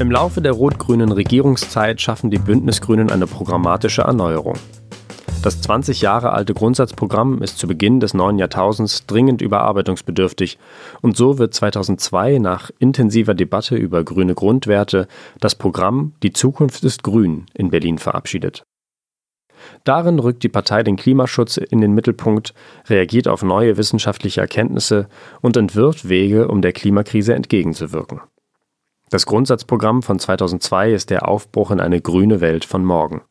Im 0.00 0.10
Laufe 0.10 0.40
der 0.40 0.52
rot-grünen 0.52 1.12
Regierungszeit 1.12 2.00
schaffen 2.00 2.30
die 2.30 2.38
Bündnisgrünen 2.38 3.10
eine 3.10 3.26
programmatische 3.26 4.00
Erneuerung. 4.00 4.54
Das 5.42 5.60
20 5.60 6.00
Jahre 6.00 6.32
alte 6.32 6.54
Grundsatzprogramm 6.54 7.42
ist 7.42 7.58
zu 7.58 7.68
Beginn 7.68 8.00
des 8.00 8.14
neuen 8.14 8.38
Jahrtausends 8.38 9.04
dringend 9.04 9.42
überarbeitungsbedürftig 9.42 10.58
und 11.02 11.18
so 11.18 11.36
wird 11.36 11.52
2002 11.52 12.38
nach 12.38 12.70
intensiver 12.78 13.34
Debatte 13.34 13.76
über 13.76 14.02
grüne 14.02 14.34
Grundwerte 14.34 15.06
das 15.38 15.54
Programm 15.54 16.14
Die 16.22 16.32
Zukunft 16.32 16.82
ist 16.82 17.02
grün 17.02 17.44
in 17.52 17.68
Berlin 17.68 17.98
verabschiedet. 17.98 18.62
Darin 19.84 20.18
rückt 20.18 20.42
die 20.44 20.48
Partei 20.48 20.82
den 20.82 20.96
Klimaschutz 20.96 21.58
in 21.58 21.82
den 21.82 21.92
Mittelpunkt, 21.92 22.54
reagiert 22.88 23.28
auf 23.28 23.42
neue 23.42 23.76
wissenschaftliche 23.76 24.40
Erkenntnisse 24.40 25.08
und 25.42 25.58
entwirft 25.58 26.08
Wege, 26.08 26.48
um 26.48 26.62
der 26.62 26.72
Klimakrise 26.72 27.34
entgegenzuwirken. 27.34 28.22
Das 29.10 29.26
Grundsatzprogramm 29.26 30.02
von 30.02 30.20
2002 30.20 30.92
ist 30.92 31.10
der 31.10 31.28
Aufbruch 31.28 31.72
in 31.72 31.80
eine 31.80 32.00
grüne 32.00 32.40
Welt 32.40 32.64
von 32.64 32.84
morgen. 32.84 33.22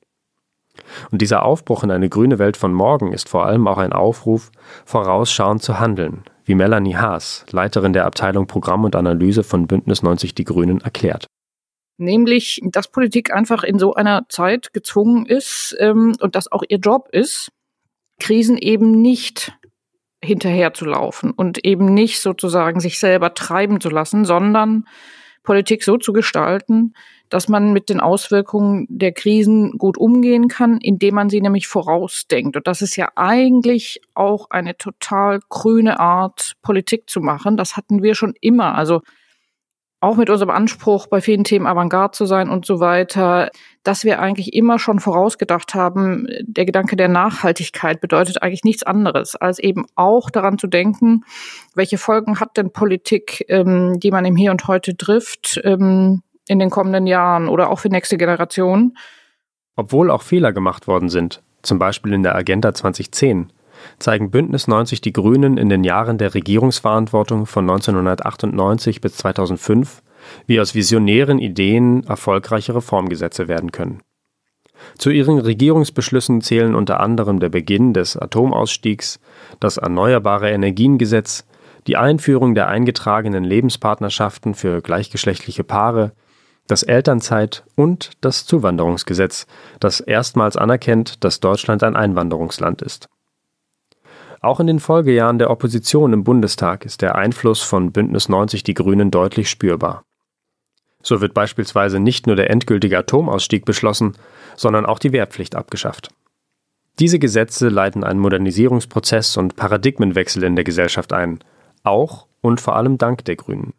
Und 1.09 1.21
dieser 1.21 1.43
Aufbruch 1.43 1.83
in 1.83 1.91
eine 1.91 2.09
grüne 2.09 2.37
Welt 2.37 2.57
von 2.57 2.73
morgen 2.73 3.13
ist 3.13 3.29
vor 3.29 3.45
allem 3.45 3.67
auch 3.67 3.77
ein 3.77 3.93
Aufruf, 3.93 4.51
vorausschauend 4.85 5.63
zu 5.63 5.79
handeln, 5.79 6.23
wie 6.43 6.55
Melanie 6.55 6.95
Haas, 6.95 7.45
Leiterin 7.51 7.93
der 7.93 8.05
Abteilung 8.05 8.45
Programm 8.45 8.83
und 8.83 8.95
Analyse 8.95 9.43
von 9.43 9.67
Bündnis 9.67 10.03
90 10.03 10.35
Die 10.35 10.43
Grünen, 10.43 10.81
erklärt. 10.81 11.27
Nämlich, 11.97 12.61
dass 12.63 12.89
Politik 12.89 13.33
einfach 13.33 13.63
in 13.63 13.79
so 13.79 13.93
einer 13.93 14.25
Zeit 14.29 14.73
gezwungen 14.73 15.25
ist 15.25 15.75
ähm, 15.79 16.15
und 16.19 16.35
dass 16.35 16.51
auch 16.51 16.63
ihr 16.67 16.77
Job 16.77 17.09
ist, 17.11 17.51
Krisen 18.19 18.57
eben 18.57 19.01
nicht 19.01 19.53
hinterherzulaufen 20.23 21.31
und 21.31 21.65
eben 21.65 21.93
nicht 21.93 22.21
sozusagen 22.21 22.79
sich 22.81 22.99
selber 22.99 23.33
treiben 23.33 23.79
zu 23.79 23.89
lassen, 23.89 24.25
sondern 24.25 24.85
Politik 25.43 25.83
so 25.83 25.97
zu 25.97 26.13
gestalten, 26.13 26.93
dass 27.29 27.47
man 27.47 27.73
mit 27.73 27.89
den 27.89 27.99
Auswirkungen 27.99 28.87
der 28.89 29.11
Krisen 29.11 29.77
gut 29.77 29.97
umgehen 29.97 30.47
kann, 30.47 30.79
indem 30.79 31.15
man 31.15 31.29
sie 31.29 31.41
nämlich 31.41 31.67
vorausdenkt. 31.67 32.55
Und 32.57 32.67
das 32.67 32.81
ist 32.81 32.95
ja 32.95 33.09
eigentlich 33.15 34.01
auch 34.15 34.49
eine 34.49 34.77
total 34.77 35.39
grüne 35.49 35.99
Art, 35.99 36.53
Politik 36.61 37.09
zu 37.09 37.21
machen. 37.21 37.55
Das 37.55 37.77
hatten 37.77 38.01
wir 38.03 38.15
schon 38.15 38.33
immer. 38.41 38.75
Also 38.75 39.01
auch 40.01 40.15
mit 40.15 40.29
unserem 40.29 40.49
Anspruch, 40.49 41.07
bei 41.07 41.19
vielen 41.19 41.43
Themen 41.43 41.67
Avantgarde 41.67 42.11
zu 42.11 42.25
sein 42.25 42.49
und 42.49 42.65
so 42.65 42.79
weiter, 42.79 43.49
dass 43.83 44.05
wir 44.05 44.19
eigentlich 44.19 44.53
immer 44.53 44.79
schon 44.79 44.99
vorausgedacht 44.99 45.73
haben, 45.73 46.27
der 46.41 46.65
Gedanke 46.65 46.95
der 46.95 47.09
Nachhaltigkeit 47.09 47.99
bedeutet 47.99 48.41
eigentlich 48.41 48.63
nichts 48.63 48.83
anderes, 48.83 49.35
als 49.35 49.59
eben 49.59 49.85
auch 49.95 50.29
daran 50.29 50.57
zu 50.57 50.67
denken, 50.67 51.25
welche 51.75 51.97
Folgen 51.97 52.39
hat 52.39 52.55
denn 52.55 52.71
Politik, 52.71 53.45
ähm, 53.49 53.99
die 53.99 54.11
man 54.11 54.23
im 54.25 54.37
Hier 54.37 54.51
und 54.51 54.67
Heute 54.67 54.95
trifft, 54.95 55.59
ähm, 55.65 56.21
in 56.47 56.59
den 56.59 56.69
kommenden 56.69 57.05
Jahren 57.05 57.49
oder 57.49 57.69
auch 57.69 57.79
für 57.79 57.89
nächste 57.89 58.17
Generationen. 58.17 58.97
Obwohl 59.75 60.11
auch 60.11 60.23
Fehler 60.23 60.53
gemacht 60.53 60.87
worden 60.87 61.09
sind, 61.09 61.41
zum 61.61 61.77
Beispiel 61.77 62.13
in 62.13 62.23
der 62.23 62.35
Agenda 62.35 62.73
2010, 62.73 63.51
zeigen 63.99 64.31
Bündnis 64.31 64.67
90 64.67 65.01
Die 65.01 65.13
Grünen 65.13 65.57
in 65.57 65.69
den 65.69 65.83
Jahren 65.83 66.17
der 66.17 66.33
Regierungsverantwortung 66.33 67.45
von 67.45 67.69
1998 67.69 69.01
bis 69.01 69.15
2005, 69.17 70.01
wie 70.47 70.59
aus 70.59 70.75
visionären 70.75 71.39
Ideen 71.39 72.03
erfolgreiche 72.05 72.75
Reformgesetze 72.75 73.47
werden 73.47 73.71
können. 73.71 74.01
Zu 74.97 75.09
ihren 75.09 75.39
Regierungsbeschlüssen 75.39 76.41
zählen 76.41 76.75
unter 76.75 76.99
anderem 76.99 77.39
der 77.39 77.49
Beginn 77.49 77.93
des 77.93 78.17
Atomausstiegs, 78.17 79.19
das 79.59 79.77
Erneuerbare 79.77 80.49
Energiengesetz, 80.51 81.45
die 81.87 81.97
Einführung 81.97 82.55
der 82.55 82.67
eingetragenen 82.67 83.43
Lebenspartnerschaften 83.43 84.53
für 84.53 84.81
gleichgeschlechtliche 84.81 85.63
Paare, 85.63 86.13
das 86.67 86.83
Elternzeit 86.83 87.63
und 87.75 88.11
das 88.21 88.45
Zuwanderungsgesetz, 88.45 89.47
das 89.79 89.99
erstmals 89.99 90.55
anerkennt, 90.55 91.23
dass 91.23 91.39
Deutschland 91.39 91.83
ein 91.83 91.95
Einwanderungsland 91.95 92.81
ist. 92.81 93.09
Auch 94.41 94.59
in 94.59 94.67
den 94.67 94.79
Folgejahren 94.79 95.37
der 95.37 95.49
Opposition 95.49 96.13
im 96.13 96.23
Bundestag 96.23 96.85
ist 96.85 97.01
der 97.01 97.15
Einfluss 97.15 97.61
von 97.61 97.91
Bündnis 97.91 98.29
90 98.29 98.63
Die 98.63 98.73
Grünen 98.73 99.11
deutlich 99.11 99.49
spürbar. 99.49 100.03
So 101.01 101.21
wird 101.21 101.33
beispielsweise 101.33 101.99
nicht 101.99 102.27
nur 102.27 102.35
der 102.35 102.49
endgültige 102.49 102.97
Atomausstieg 102.97 103.65
beschlossen, 103.65 104.13
sondern 104.55 104.85
auch 104.85 104.99
die 104.99 105.11
Wehrpflicht 105.11 105.55
abgeschafft. 105.55 106.09
Diese 106.99 107.19
Gesetze 107.19 107.69
leiten 107.69 108.03
einen 108.03 108.19
Modernisierungsprozess 108.19 109.37
und 109.37 109.55
Paradigmenwechsel 109.55 110.43
in 110.43 110.55
der 110.55 110.65
Gesellschaft 110.65 111.13
ein, 111.13 111.39
auch 111.83 112.27
und 112.41 112.59
vor 112.59 112.75
allem 112.75 112.97
dank 112.97 113.23
der 113.25 113.37
Grünen. 113.37 113.73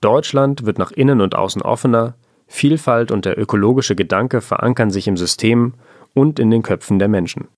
Deutschland 0.00 0.64
wird 0.64 0.78
nach 0.78 0.92
innen 0.92 1.20
und 1.20 1.34
außen 1.34 1.62
offener, 1.62 2.14
Vielfalt 2.46 3.10
und 3.10 3.24
der 3.24 3.38
ökologische 3.38 3.94
Gedanke 3.94 4.40
verankern 4.40 4.90
sich 4.90 5.06
im 5.06 5.16
System 5.16 5.74
und 6.14 6.38
in 6.38 6.50
den 6.50 6.62
Köpfen 6.62 6.98
der 6.98 7.08
Menschen. 7.08 7.48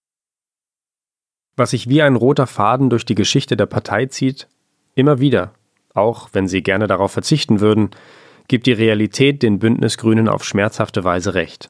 Was 1.61 1.73
sich 1.73 1.91
wie 1.91 2.01
ein 2.01 2.17
roter 2.17 2.47
Faden 2.47 2.89
durch 2.89 3.05
die 3.05 3.15
Geschichte 3.15 3.55
der 3.55 3.67
Partei 3.67 4.07
zieht, 4.07 4.49
immer 4.95 5.21
wieder, 5.21 5.53
auch 5.93 6.31
wenn 6.33 6.49
sie 6.49 6.63
gerne 6.63 6.87
darauf 6.87 7.13
verzichten 7.13 7.61
würden, 7.61 7.91
gibt 8.49 8.65
die 8.65 8.73
Realität 8.73 9.43
den 9.43 9.59
Bündnisgrünen 9.59 10.27
auf 10.27 10.43
schmerzhafte 10.43 11.05
Weise 11.05 11.35
recht. 11.35 11.69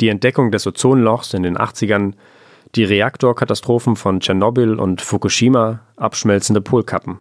Die 0.00 0.10
Entdeckung 0.10 0.52
des 0.52 0.64
Ozonlochs 0.64 1.34
in 1.34 1.42
den 1.42 1.58
80ern, 1.58 2.12
die 2.76 2.84
Reaktorkatastrophen 2.84 3.96
von 3.96 4.20
Tschernobyl 4.20 4.78
und 4.78 5.02
Fukushima, 5.02 5.80
abschmelzende 5.96 6.60
Polkappen. 6.60 7.18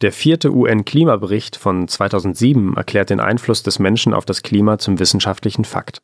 Der 0.00 0.10
vierte 0.10 0.52
UN-Klimabericht 0.52 1.54
von 1.54 1.86
2007 1.86 2.76
erklärt 2.76 3.10
den 3.10 3.20
Einfluss 3.20 3.62
des 3.62 3.78
Menschen 3.78 4.14
auf 4.14 4.24
das 4.24 4.42
Klima 4.42 4.78
zum 4.78 4.98
wissenschaftlichen 4.98 5.64
Fakt. 5.64 6.02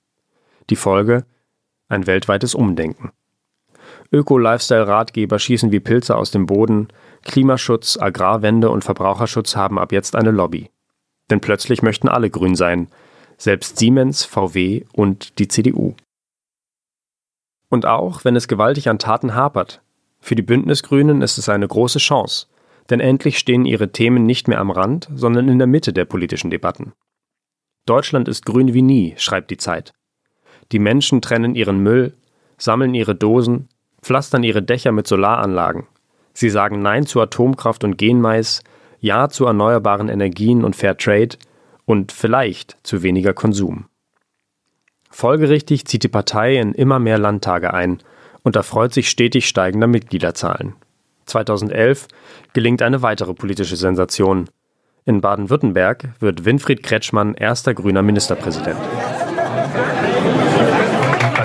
Die 0.71 0.77
Folge? 0.77 1.25
Ein 1.89 2.07
weltweites 2.07 2.55
Umdenken. 2.55 3.11
Öko-Lifestyle-Ratgeber 4.13 5.39
schießen 5.39 5.71
wie 5.71 5.81
Pilze 5.81 6.17
aus 6.17 6.31
dem 6.31 6.47
Boden, 6.47 6.89
Klimaschutz, 7.23 7.97
Agrarwende 7.97 8.71
und 8.71 8.83
Verbraucherschutz 8.83 9.55
haben 9.55 9.79
ab 9.79 9.93
jetzt 9.93 10.17
eine 10.17 10.33
Lobby. 10.33 10.71
Denn 11.31 11.41
plötzlich 11.41 11.83
möchten 11.83 12.09
alle 12.09 12.29
grün 12.29 12.57
sein, 12.57 12.89
selbst 13.37 13.79
Siemens, 13.79 14.25
VW 14.25 14.85
und 14.93 15.39
die 15.39 15.49
CDU. 15.49 15.95
Und 17.69 17.87
auch 17.87 18.25
wenn 18.25 18.35
es 18.35 18.49
gewaltig 18.49 18.89
an 18.89 18.99
Taten 18.99 19.35
hapert, 19.35 19.81
für 20.19 20.35
die 20.35 20.43
Bündnisgrünen 20.43 21.23
ist 21.23 21.39
es 21.39 21.49
eine 21.49 21.69
große 21.69 22.01
Chance, 22.01 22.47
denn 22.91 23.01
endlich 23.01 23.39
stehen 23.39 23.65
ihre 23.65 23.93
Themen 23.93 24.27
nicht 24.27 24.49
mehr 24.49 24.59
am 24.59 24.71
Rand, 24.71 25.09
sondern 25.15 25.49
in 25.49 25.59
der 25.59 25.69
Mitte 25.69 25.93
der 25.93 26.05
politischen 26.05 26.51
Debatten. 26.51 26.93
Deutschland 27.87 28.29
ist 28.29 28.45
grün 28.45 28.75
wie 28.75 28.83
nie, 28.83 29.15
schreibt 29.17 29.51
die 29.51 29.57
Zeit. 29.57 29.93
Die 30.73 30.79
Menschen 30.81 31.23
trennen 31.23 31.55
ihren 31.55 31.79
Müll, 31.79 32.15
sammeln 32.59 32.95
ihre 32.95 33.15
Dosen, 33.15 33.69
pflastern 34.03 34.43
ihre 34.43 34.63
Dächer 34.63 34.93
mit 34.93 35.07
Solaranlagen. 35.07 35.87
Sie 36.33 36.51
sagen 36.51 36.83
Nein 36.83 37.07
zu 37.07 37.21
Atomkraft 37.21 37.85
und 37.85 37.99
Genmais, 37.99 38.63
Ja 39.01 39.29
zu 39.29 39.47
erneuerbaren 39.47 40.09
Energien 40.09 40.65
und 40.65 40.77
Fair 40.77 40.97
Trade 40.97 41.37
und 41.85 42.13
vielleicht 42.13 42.77
zu 42.83 43.03
weniger 43.03 43.35
Konsum. 43.35 43.87
Folgerichtig 45.11 45.87
zieht 45.87 46.05
die 46.05 46.09
Partei 46.09 46.57
in 46.57 46.73
immer 46.73 46.99
mehr 46.99 47.19
Landtage 47.19 47.75
ein 47.75 47.99
und 48.43 48.57
erfreut 48.57 48.95
sich 48.95 49.11
stetig 49.11 49.49
steigender 49.49 49.89
Mitgliederzahlen. 49.89 50.75
2011 51.27 52.09
gelingt 52.53 52.83
eine 52.83 53.03
weitere 53.03 53.35
politische 53.35 53.77
Sensation. 53.77 54.49
In 55.05 55.21
Baden-Württemberg 55.21 56.11
wird 56.21 56.45
Winfried 56.45 56.83
Kretschmann 56.83 57.35
erster 57.35 57.75
grüner 57.75 58.03
Ministerpräsident. 58.03 58.79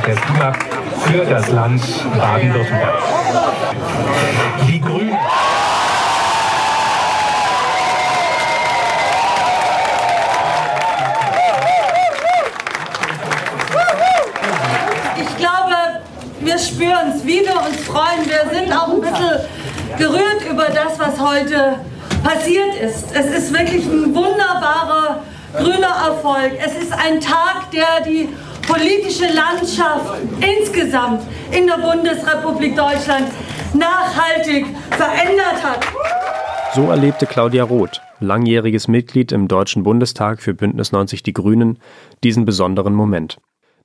Für 0.06 1.26
das 1.26 1.50
Land 1.50 1.82
Baden-Württemberg. 2.15 2.94
Die 4.68 4.80
Grünen. 4.80 5.18
Ich 15.18 15.38
glaube, 15.38 15.74
wir 16.39 16.60
spüren 16.60 17.13
es, 17.15 17.26
wie 17.26 17.41
wir 17.41 17.56
uns 17.56 17.82
freuen. 17.88 18.28
Wir 18.28 18.48
sind 18.54 18.72
auch 18.72 18.89
ein 18.89 19.02
bisschen 19.02 19.39
gerührt 19.98 20.46
über 20.48 20.65
das, 20.65 21.00
was 21.00 21.20
heute 21.20 21.80
passiert 22.24 22.76
ist. 22.76 23.08
Es 23.12 23.26
ist 23.26 23.52
wirklich 23.52 23.86
ein 23.86 24.13
wunderbarer 24.13 25.24
grüner 25.58 25.96
Erfolg. 26.08 26.52
Es 26.63 26.76
ist 26.76 26.94
ein 26.94 27.20
Tag, 27.20 27.72
der 27.72 28.02
die 28.06 28.30
politische 28.75 29.33
Landschaft 29.33 30.21
insgesamt 30.41 31.21
in 31.51 31.67
der 31.67 31.77
Bundesrepublik 31.77 32.75
Deutschland 32.75 33.31
nachhaltig 33.73 34.65
verändert 34.91 35.63
hat. 35.63 35.85
So 36.73 36.89
erlebte 36.89 37.25
Claudia 37.25 37.63
Roth, 37.63 38.01
langjähriges 38.19 38.88
Mitglied 38.88 39.31
im 39.31 39.47
Deutschen 39.47 39.83
Bundestag 39.83 40.41
für 40.41 40.53
Bündnis 40.53 40.91
90 40.91 41.23
Die 41.23 41.31
Grünen, 41.31 41.79
diesen 42.23 42.43
besonderen 42.43 42.93
Moment. 42.93 43.38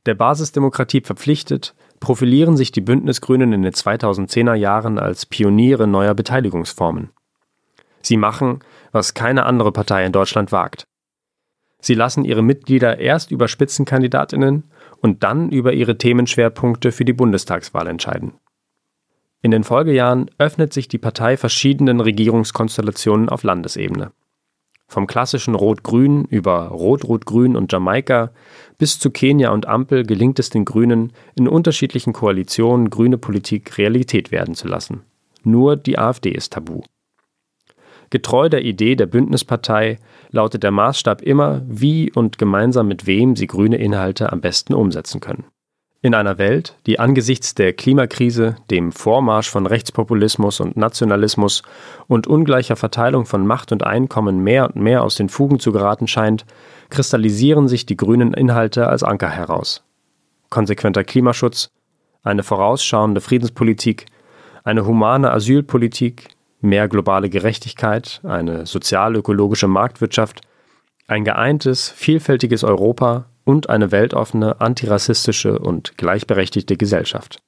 Der 0.07 0.14
Basisdemokratie 0.14 1.03
verpflichtet, 1.03 1.74
profilieren 2.00 2.57
sich 2.57 2.72
die 2.72 2.81
Bündnisgrünen 2.81 3.53
in 3.53 3.62
den 3.62 3.72
2010er 3.72 4.55
Jahren 4.55 4.98
als 4.98 5.26
Pioniere 5.26 5.87
neuer 5.87 6.14
Beteiligungsformen. 6.14 7.11
Sie 8.03 8.16
machen, 8.16 8.61
was 8.92 9.14
keine 9.14 9.44
andere 9.44 9.70
Partei 9.70 10.05
in 10.05 10.12
Deutschland 10.12 10.50
wagt. 10.53 10.85
Sie 11.81 11.94
lassen 11.94 12.24
ihre 12.24 12.42
Mitglieder 12.42 12.98
erst 12.98 13.31
über 13.31 13.46
Spitzenkandidatinnen 13.46 14.70
und 15.01 15.23
dann 15.23 15.51
über 15.51 15.73
ihre 15.73 15.99
Themenschwerpunkte 15.99 16.93
für 16.93 17.05
die 17.05 17.13
Bundestagswahl 17.13 17.87
entscheiden. 17.87 18.35
In 19.43 19.51
den 19.51 19.65
Folgejahren 19.65 20.31
öffnet 20.39 20.73
sich 20.73 20.89
die 20.89 20.99
Partei 20.99 21.37
verschiedenen 21.37 22.01
Regierungskonstellationen 22.01 23.29
auf 23.29 23.43
Landesebene. 23.43 24.13
Vom 24.87 25.07
klassischen 25.07 25.55
Rot-Grün 25.55 26.25
über 26.25 26.67
Rot-Rot-Grün 26.69 27.57
und 27.57 27.73
Jamaika 27.73 28.33
bis 28.77 28.99
zu 28.99 29.11
Kenia 29.11 29.51
und 29.51 29.67
Ampel 29.67 30.05
gelingt 30.05 30.39
es 30.41 30.51
den 30.51 30.65
Grünen, 30.65 31.13
in 31.37 31.49
unterschiedlichen 31.49 32.13
Koalitionen 32.13 32.91
grüne 32.91 33.17
Politik 33.17 33.79
Realität 33.79 34.33
werden 34.33 34.55
zu 34.55 34.67
lassen. 34.67 35.03
Nur 35.45 35.77
die 35.77 35.99
AfD 35.99 36.31
ist 36.31 36.53
tabu. 36.53 36.83
Getreu 38.11 38.49
der 38.49 38.64
Idee 38.64 38.96
der 38.96 39.07
Bündnispartei 39.07 39.99
lautet 40.31 40.64
der 40.64 40.73
Maßstab 40.73 41.23
immer, 41.23 41.62
wie 41.66 42.12
und 42.12 42.38
gemeinsam 42.38 42.88
mit 42.88 43.07
wem 43.07 43.37
sie 43.37 43.46
grüne 43.46 43.77
Inhalte 43.77 44.33
am 44.33 44.40
besten 44.40 44.75
umsetzen 44.75 45.20
können. 45.20 45.44
In 46.03 46.14
einer 46.14 46.38
Welt, 46.38 46.77
die 46.87 46.99
angesichts 46.99 47.55
der 47.55 47.75
Klimakrise, 47.75 48.57
dem 48.70 48.90
Vormarsch 48.90 49.51
von 49.51 49.66
Rechtspopulismus 49.66 50.59
und 50.59 50.77
Nationalismus 50.77 51.62
und 52.09 52.27
ungleicher 52.27 52.75
Verteilung 52.75 53.27
von 53.27 53.46
Macht 53.46 53.70
und 53.70 53.85
Einkommen 53.85 54.42
mehr 54.42 54.64
und 54.66 54.77
mehr 54.77 55.05
aus 55.05 55.16
den 55.16 55.29
Fugen 55.29 55.61
zu 55.61 55.73
geraten 55.73 56.07
scheint, 56.07 56.46
kristallisieren 56.88 57.68
sich 57.68 57.85
die 57.85 57.99
grünen 57.99 58.33
Inhalte 58.33 58.88
als 58.88 59.03
Anker 59.03 59.29
heraus. 59.29 59.85
Konsequenter 60.49 61.05
Klimaschutz, 61.05 61.70
eine 62.23 62.42
vorausschauende 62.42 63.20
Friedenspolitik, 63.20 64.07
eine 64.64 64.87
humane 64.87 65.31
Asylpolitik, 65.31 66.31
mehr 66.61 66.88
globale 66.88 67.31
Gerechtigkeit, 67.31 68.20
eine 68.25 68.66
sozial-ökologische 68.66 69.68
Marktwirtschaft, 69.68 70.42
ein 71.07 71.25
geeintes, 71.25 71.90
vielfältiges 71.90 72.64
Europa 72.64 73.27
und 73.44 73.68
eine 73.68 73.90
weltoffene, 73.90 74.61
antirassistische 74.61 75.59
und 75.59 75.96
gleichberechtigte 75.96 76.77
Gesellschaft. 76.77 77.42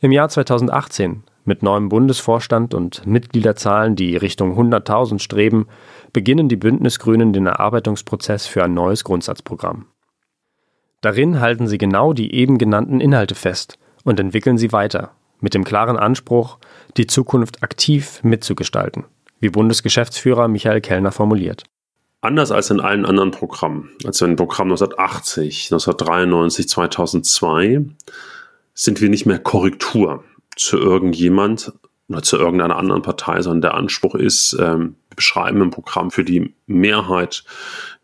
Im 0.00 0.12
Jahr 0.12 0.28
2018, 0.28 1.24
mit 1.44 1.62
neuem 1.62 1.88
Bundesvorstand 1.90 2.72
und 2.72 3.06
Mitgliederzahlen, 3.06 3.96
die 3.96 4.16
Richtung 4.16 4.58
100.000 4.58 5.18
streben, 5.18 5.66
beginnen 6.12 6.48
die 6.48 6.56
Bündnisgrünen 6.56 7.32
den 7.32 7.46
Erarbeitungsprozess 7.46 8.46
für 8.46 8.64
ein 8.64 8.72
neues 8.72 9.04
Grundsatzprogramm. 9.04 9.86
Darin 11.02 11.40
halten 11.40 11.66
sie 11.66 11.76
genau 11.76 12.14
die 12.14 12.34
eben 12.34 12.56
genannten 12.56 13.00
Inhalte 13.00 13.34
fest 13.34 13.78
und 14.04 14.18
entwickeln 14.18 14.56
sie 14.56 14.72
weiter, 14.72 15.10
mit 15.44 15.52
dem 15.52 15.62
klaren 15.62 15.98
Anspruch, 15.98 16.56
die 16.96 17.06
Zukunft 17.06 17.62
aktiv 17.62 18.20
mitzugestalten, 18.22 19.04
wie 19.40 19.50
Bundesgeschäftsführer 19.50 20.48
Michael 20.48 20.80
Kellner 20.80 21.12
formuliert. 21.12 21.64
Anders 22.22 22.50
als 22.50 22.70
in 22.70 22.80
allen 22.80 23.04
anderen 23.04 23.30
Programmen, 23.30 23.90
also 24.06 24.24
in 24.24 24.36
Programm 24.36 24.68
1980, 24.68 25.66
1993, 25.70 26.66
2002, 26.66 27.84
sind 28.72 29.02
wir 29.02 29.10
nicht 29.10 29.26
mehr 29.26 29.38
Korrektur 29.38 30.24
zu 30.56 30.78
irgendjemand 30.78 31.74
oder 32.08 32.22
zu 32.22 32.38
irgendeiner 32.38 32.76
anderen 32.76 33.02
Partei, 33.02 33.42
sondern 33.42 33.60
der 33.60 33.74
Anspruch 33.74 34.14
ist, 34.14 34.56
ähm, 34.58 34.96
wir 35.10 35.16
beschreiben 35.16 35.60
ein 35.60 35.70
Programm 35.70 36.10
für 36.10 36.24
die 36.24 36.54
Mehrheit 36.66 37.44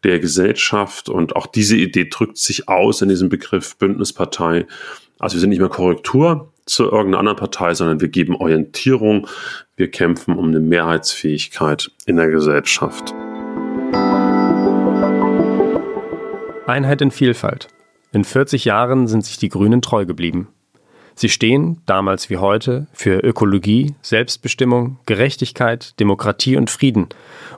der 0.04 0.20
Gesellschaft 0.20 1.08
und 1.08 1.36
auch 1.36 1.46
diese 1.46 1.76
Idee 1.76 2.06
drückt 2.10 2.36
sich 2.36 2.68
aus 2.68 3.00
in 3.00 3.08
diesem 3.08 3.30
Begriff 3.30 3.76
Bündnispartei. 3.76 4.66
Also 5.18 5.36
wir 5.36 5.40
sind 5.40 5.50
nicht 5.50 5.60
mehr 5.60 5.70
Korrektur, 5.70 6.49
zu 6.66 6.84
irgendeiner 6.84 7.18
anderen 7.18 7.38
Partei, 7.38 7.74
sondern 7.74 8.00
wir 8.00 8.08
geben 8.08 8.36
Orientierung. 8.36 9.26
Wir 9.76 9.90
kämpfen 9.90 10.36
um 10.36 10.48
eine 10.48 10.60
Mehrheitsfähigkeit 10.60 11.90
in 12.06 12.16
der 12.16 12.28
Gesellschaft. 12.28 13.14
Einheit 16.66 17.02
in 17.02 17.10
Vielfalt. 17.10 17.68
In 18.12 18.24
40 18.24 18.64
Jahren 18.64 19.06
sind 19.08 19.24
sich 19.24 19.38
die 19.38 19.48
Grünen 19.48 19.82
treu 19.82 20.06
geblieben. 20.06 20.48
Sie 21.14 21.28
stehen, 21.28 21.82
damals 21.84 22.30
wie 22.30 22.38
heute, 22.38 22.86
für 22.92 23.18
Ökologie, 23.18 23.94
Selbstbestimmung, 24.00 24.98
Gerechtigkeit, 25.04 25.98
Demokratie 26.00 26.56
und 26.56 26.70
Frieden 26.70 27.08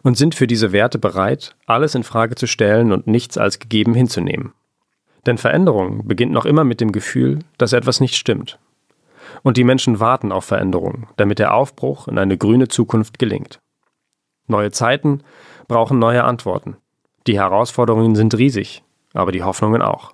und 0.03 0.17
sind 0.17 0.35
für 0.35 0.47
diese 0.47 0.73
Werte 0.73 0.99
bereit, 0.99 1.55
alles 1.67 1.95
in 1.95 2.03
Frage 2.03 2.35
zu 2.35 2.47
stellen 2.47 2.91
und 2.91 3.07
nichts 3.07 3.39
als 3.39 3.59
gegeben 3.59 3.95
hinzunehmen. 3.95 4.53
Denn 5.27 5.39
Veränderung 5.39 6.09
beginnt 6.09 6.33
noch 6.33 6.47
immer 6.47 6.65
mit 6.65 6.81
dem 6.81 6.91
Gefühl, 6.91 7.41
dass 7.57 7.73
etwas 7.73 8.01
nicht 8.01 8.17
stimmt 8.17 8.59
und 9.43 9.57
die 9.57 9.65
Menschen 9.65 10.01
warten 10.01 10.33
auf 10.33 10.45
Veränderungen, 10.45 11.07
damit 11.17 11.39
der 11.39 11.55
Aufbruch 11.55 12.09
in 12.09 12.19
eine 12.19 12.37
grüne 12.37 12.69
Zukunft 12.69 13.19
gelingt. 13.19 13.61
Neue 14.47 14.71
Zeiten 14.71 15.23
brauchen 15.69 15.99
neue 15.99 16.25
Antworten. 16.25 16.77
Die 17.27 17.39
Herausforderungen 17.39 18.15
sind 18.15 18.37
riesig, 18.37 18.83
aber 19.15 19.33
die 19.33 19.43
Hoffnungen 19.43 19.83
auch. 19.83 20.13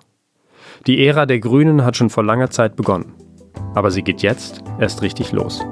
Die 0.87 1.05
Ära 1.05 1.25
der 1.25 1.39
Grünen 1.39 1.83
hat 1.83 1.97
schon 1.97 2.09
vor 2.09 2.23
langer 2.23 2.49
Zeit 2.49 2.75
begonnen, 2.75 3.13
aber 3.73 3.91
sie 3.91 4.03
geht 4.03 4.21
jetzt 4.21 4.63
erst 4.79 5.01
richtig 5.01 5.31
los. 5.31 5.65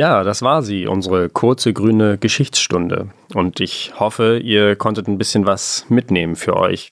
Ja, 0.00 0.24
das 0.24 0.40
war 0.40 0.62
sie, 0.62 0.86
unsere 0.86 1.28
kurze 1.28 1.74
grüne 1.74 2.16
Geschichtsstunde. 2.16 3.10
Und 3.34 3.60
ich 3.60 3.92
hoffe, 4.00 4.38
ihr 4.38 4.74
konntet 4.74 5.08
ein 5.08 5.18
bisschen 5.18 5.44
was 5.44 5.84
mitnehmen 5.90 6.36
für 6.36 6.56
euch. 6.56 6.88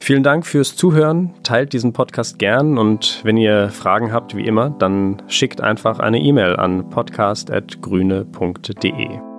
Vielen 0.00 0.22
Dank 0.22 0.46
fürs 0.46 0.74
Zuhören. 0.74 1.34
Teilt 1.42 1.74
diesen 1.74 1.92
Podcast 1.92 2.38
gern 2.38 2.78
und 2.78 3.20
wenn 3.24 3.36
ihr 3.36 3.68
Fragen 3.68 4.10
habt, 4.10 4.34
wie 4.34 4.46
immer, 4.46 4.70
dann 4.70 5.20
schickt 5.28 5.60
einfach 5.60 5.98
eine 5.98 6.18
E-Mail 6.18 6.56
an 6.56 6.88
podcast.grüne.de. 6.88 9.33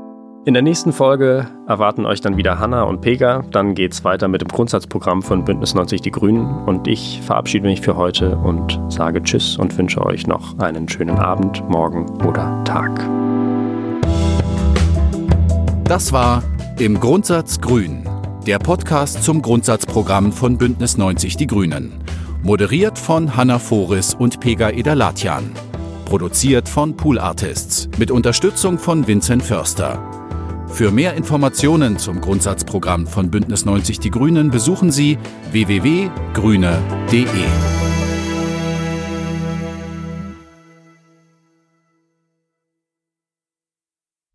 In 0.45 0.53
der 0.53 0.61
nächsten 0.61 0.93
Folge 0.93 1.47
erwarten 1.67 2.05
euch 2.05 2.21
dann 2.21 2.37
wieder 2.37 2.59
Hanna 2.59 2.83
und 2.83 3.01
Pega. 3.01 3.41
Dann 3.49 3.73
geht's 3.73 4.03
weiter 4.03 4.27
mit 4.27 4.41
dem 4.41 4.47
Grundsatzprogramm 4.47 5.23
von 5.23 5.43
Bündnis 5.43 5.73
90 5.73 6.01
Die 6.01 6.11
Grünen. 6.11 6.45
Und 6.67 6.87
ich 6.87 7.19
verabschiede 7.23 7.65
mich 7.65 7.81
für 7.81 7.95
heute 7.95 8.37
und 8.37 8.79
sage 8.89 9.23
Tschüss 9.23 9.57
und 9.57 9.75
wünsche 9.75 10.05
euch 10.05 10.27
noch 10.27 10.59
einen 10.59 10.87
schönen 10.87 11.17
Abend, 11.17 11.67
Morgen 11.67 12.07
oder 12.23 12.63
Tag. 12.63 12.91
Das 15.85 16.13
war 16.13 16.43
Im 16.77 16.99
Grundsatz 16.99 17.59
Grün, 17.59 18.07
der 18.45 18.59
Podcast 18.59 19.23
zum 19.23 19.41
Grundsatzprogramm 19.41 20.31
von 20.31 20.59
Bündnis 20.59 20.95
90 20.95 21.37
Die 21.37 21.47
Grünen. 21.47 21.91
Moderiert 22.43 22.99
von 22.99 23.35
Hanna 23.35 23.57
Foris 23.57 24.13
und 24.13 24.39
Pega 24.39 24.69
Edalatian. 24.69 25.49
Produziert 26.05 26.69
von 26.69 26.95
Pool 26.95 27.17
Artists 27.17 27.89
mit 27.97 28.11
Unterstützung 28.11 28.77
von 28.77 29.07
Vincent 29.07 29.41
Förster. 29.41 30.14
Für 30.75 30.91
mehr 30.91 31.13
Informationen 31.13 31.97
zum 31.97 32.19
Grundsatzprogramm 32.19 33.07
von 33.07 33.31
Bündnis 33.31 33.63
90 33.63 33.99
Die 34.01 34.11
Grünen 34.11 34.51
besuchen 34.51 34.91
Sie 34.91 35.17
www.grüne.de. 35.53 37.25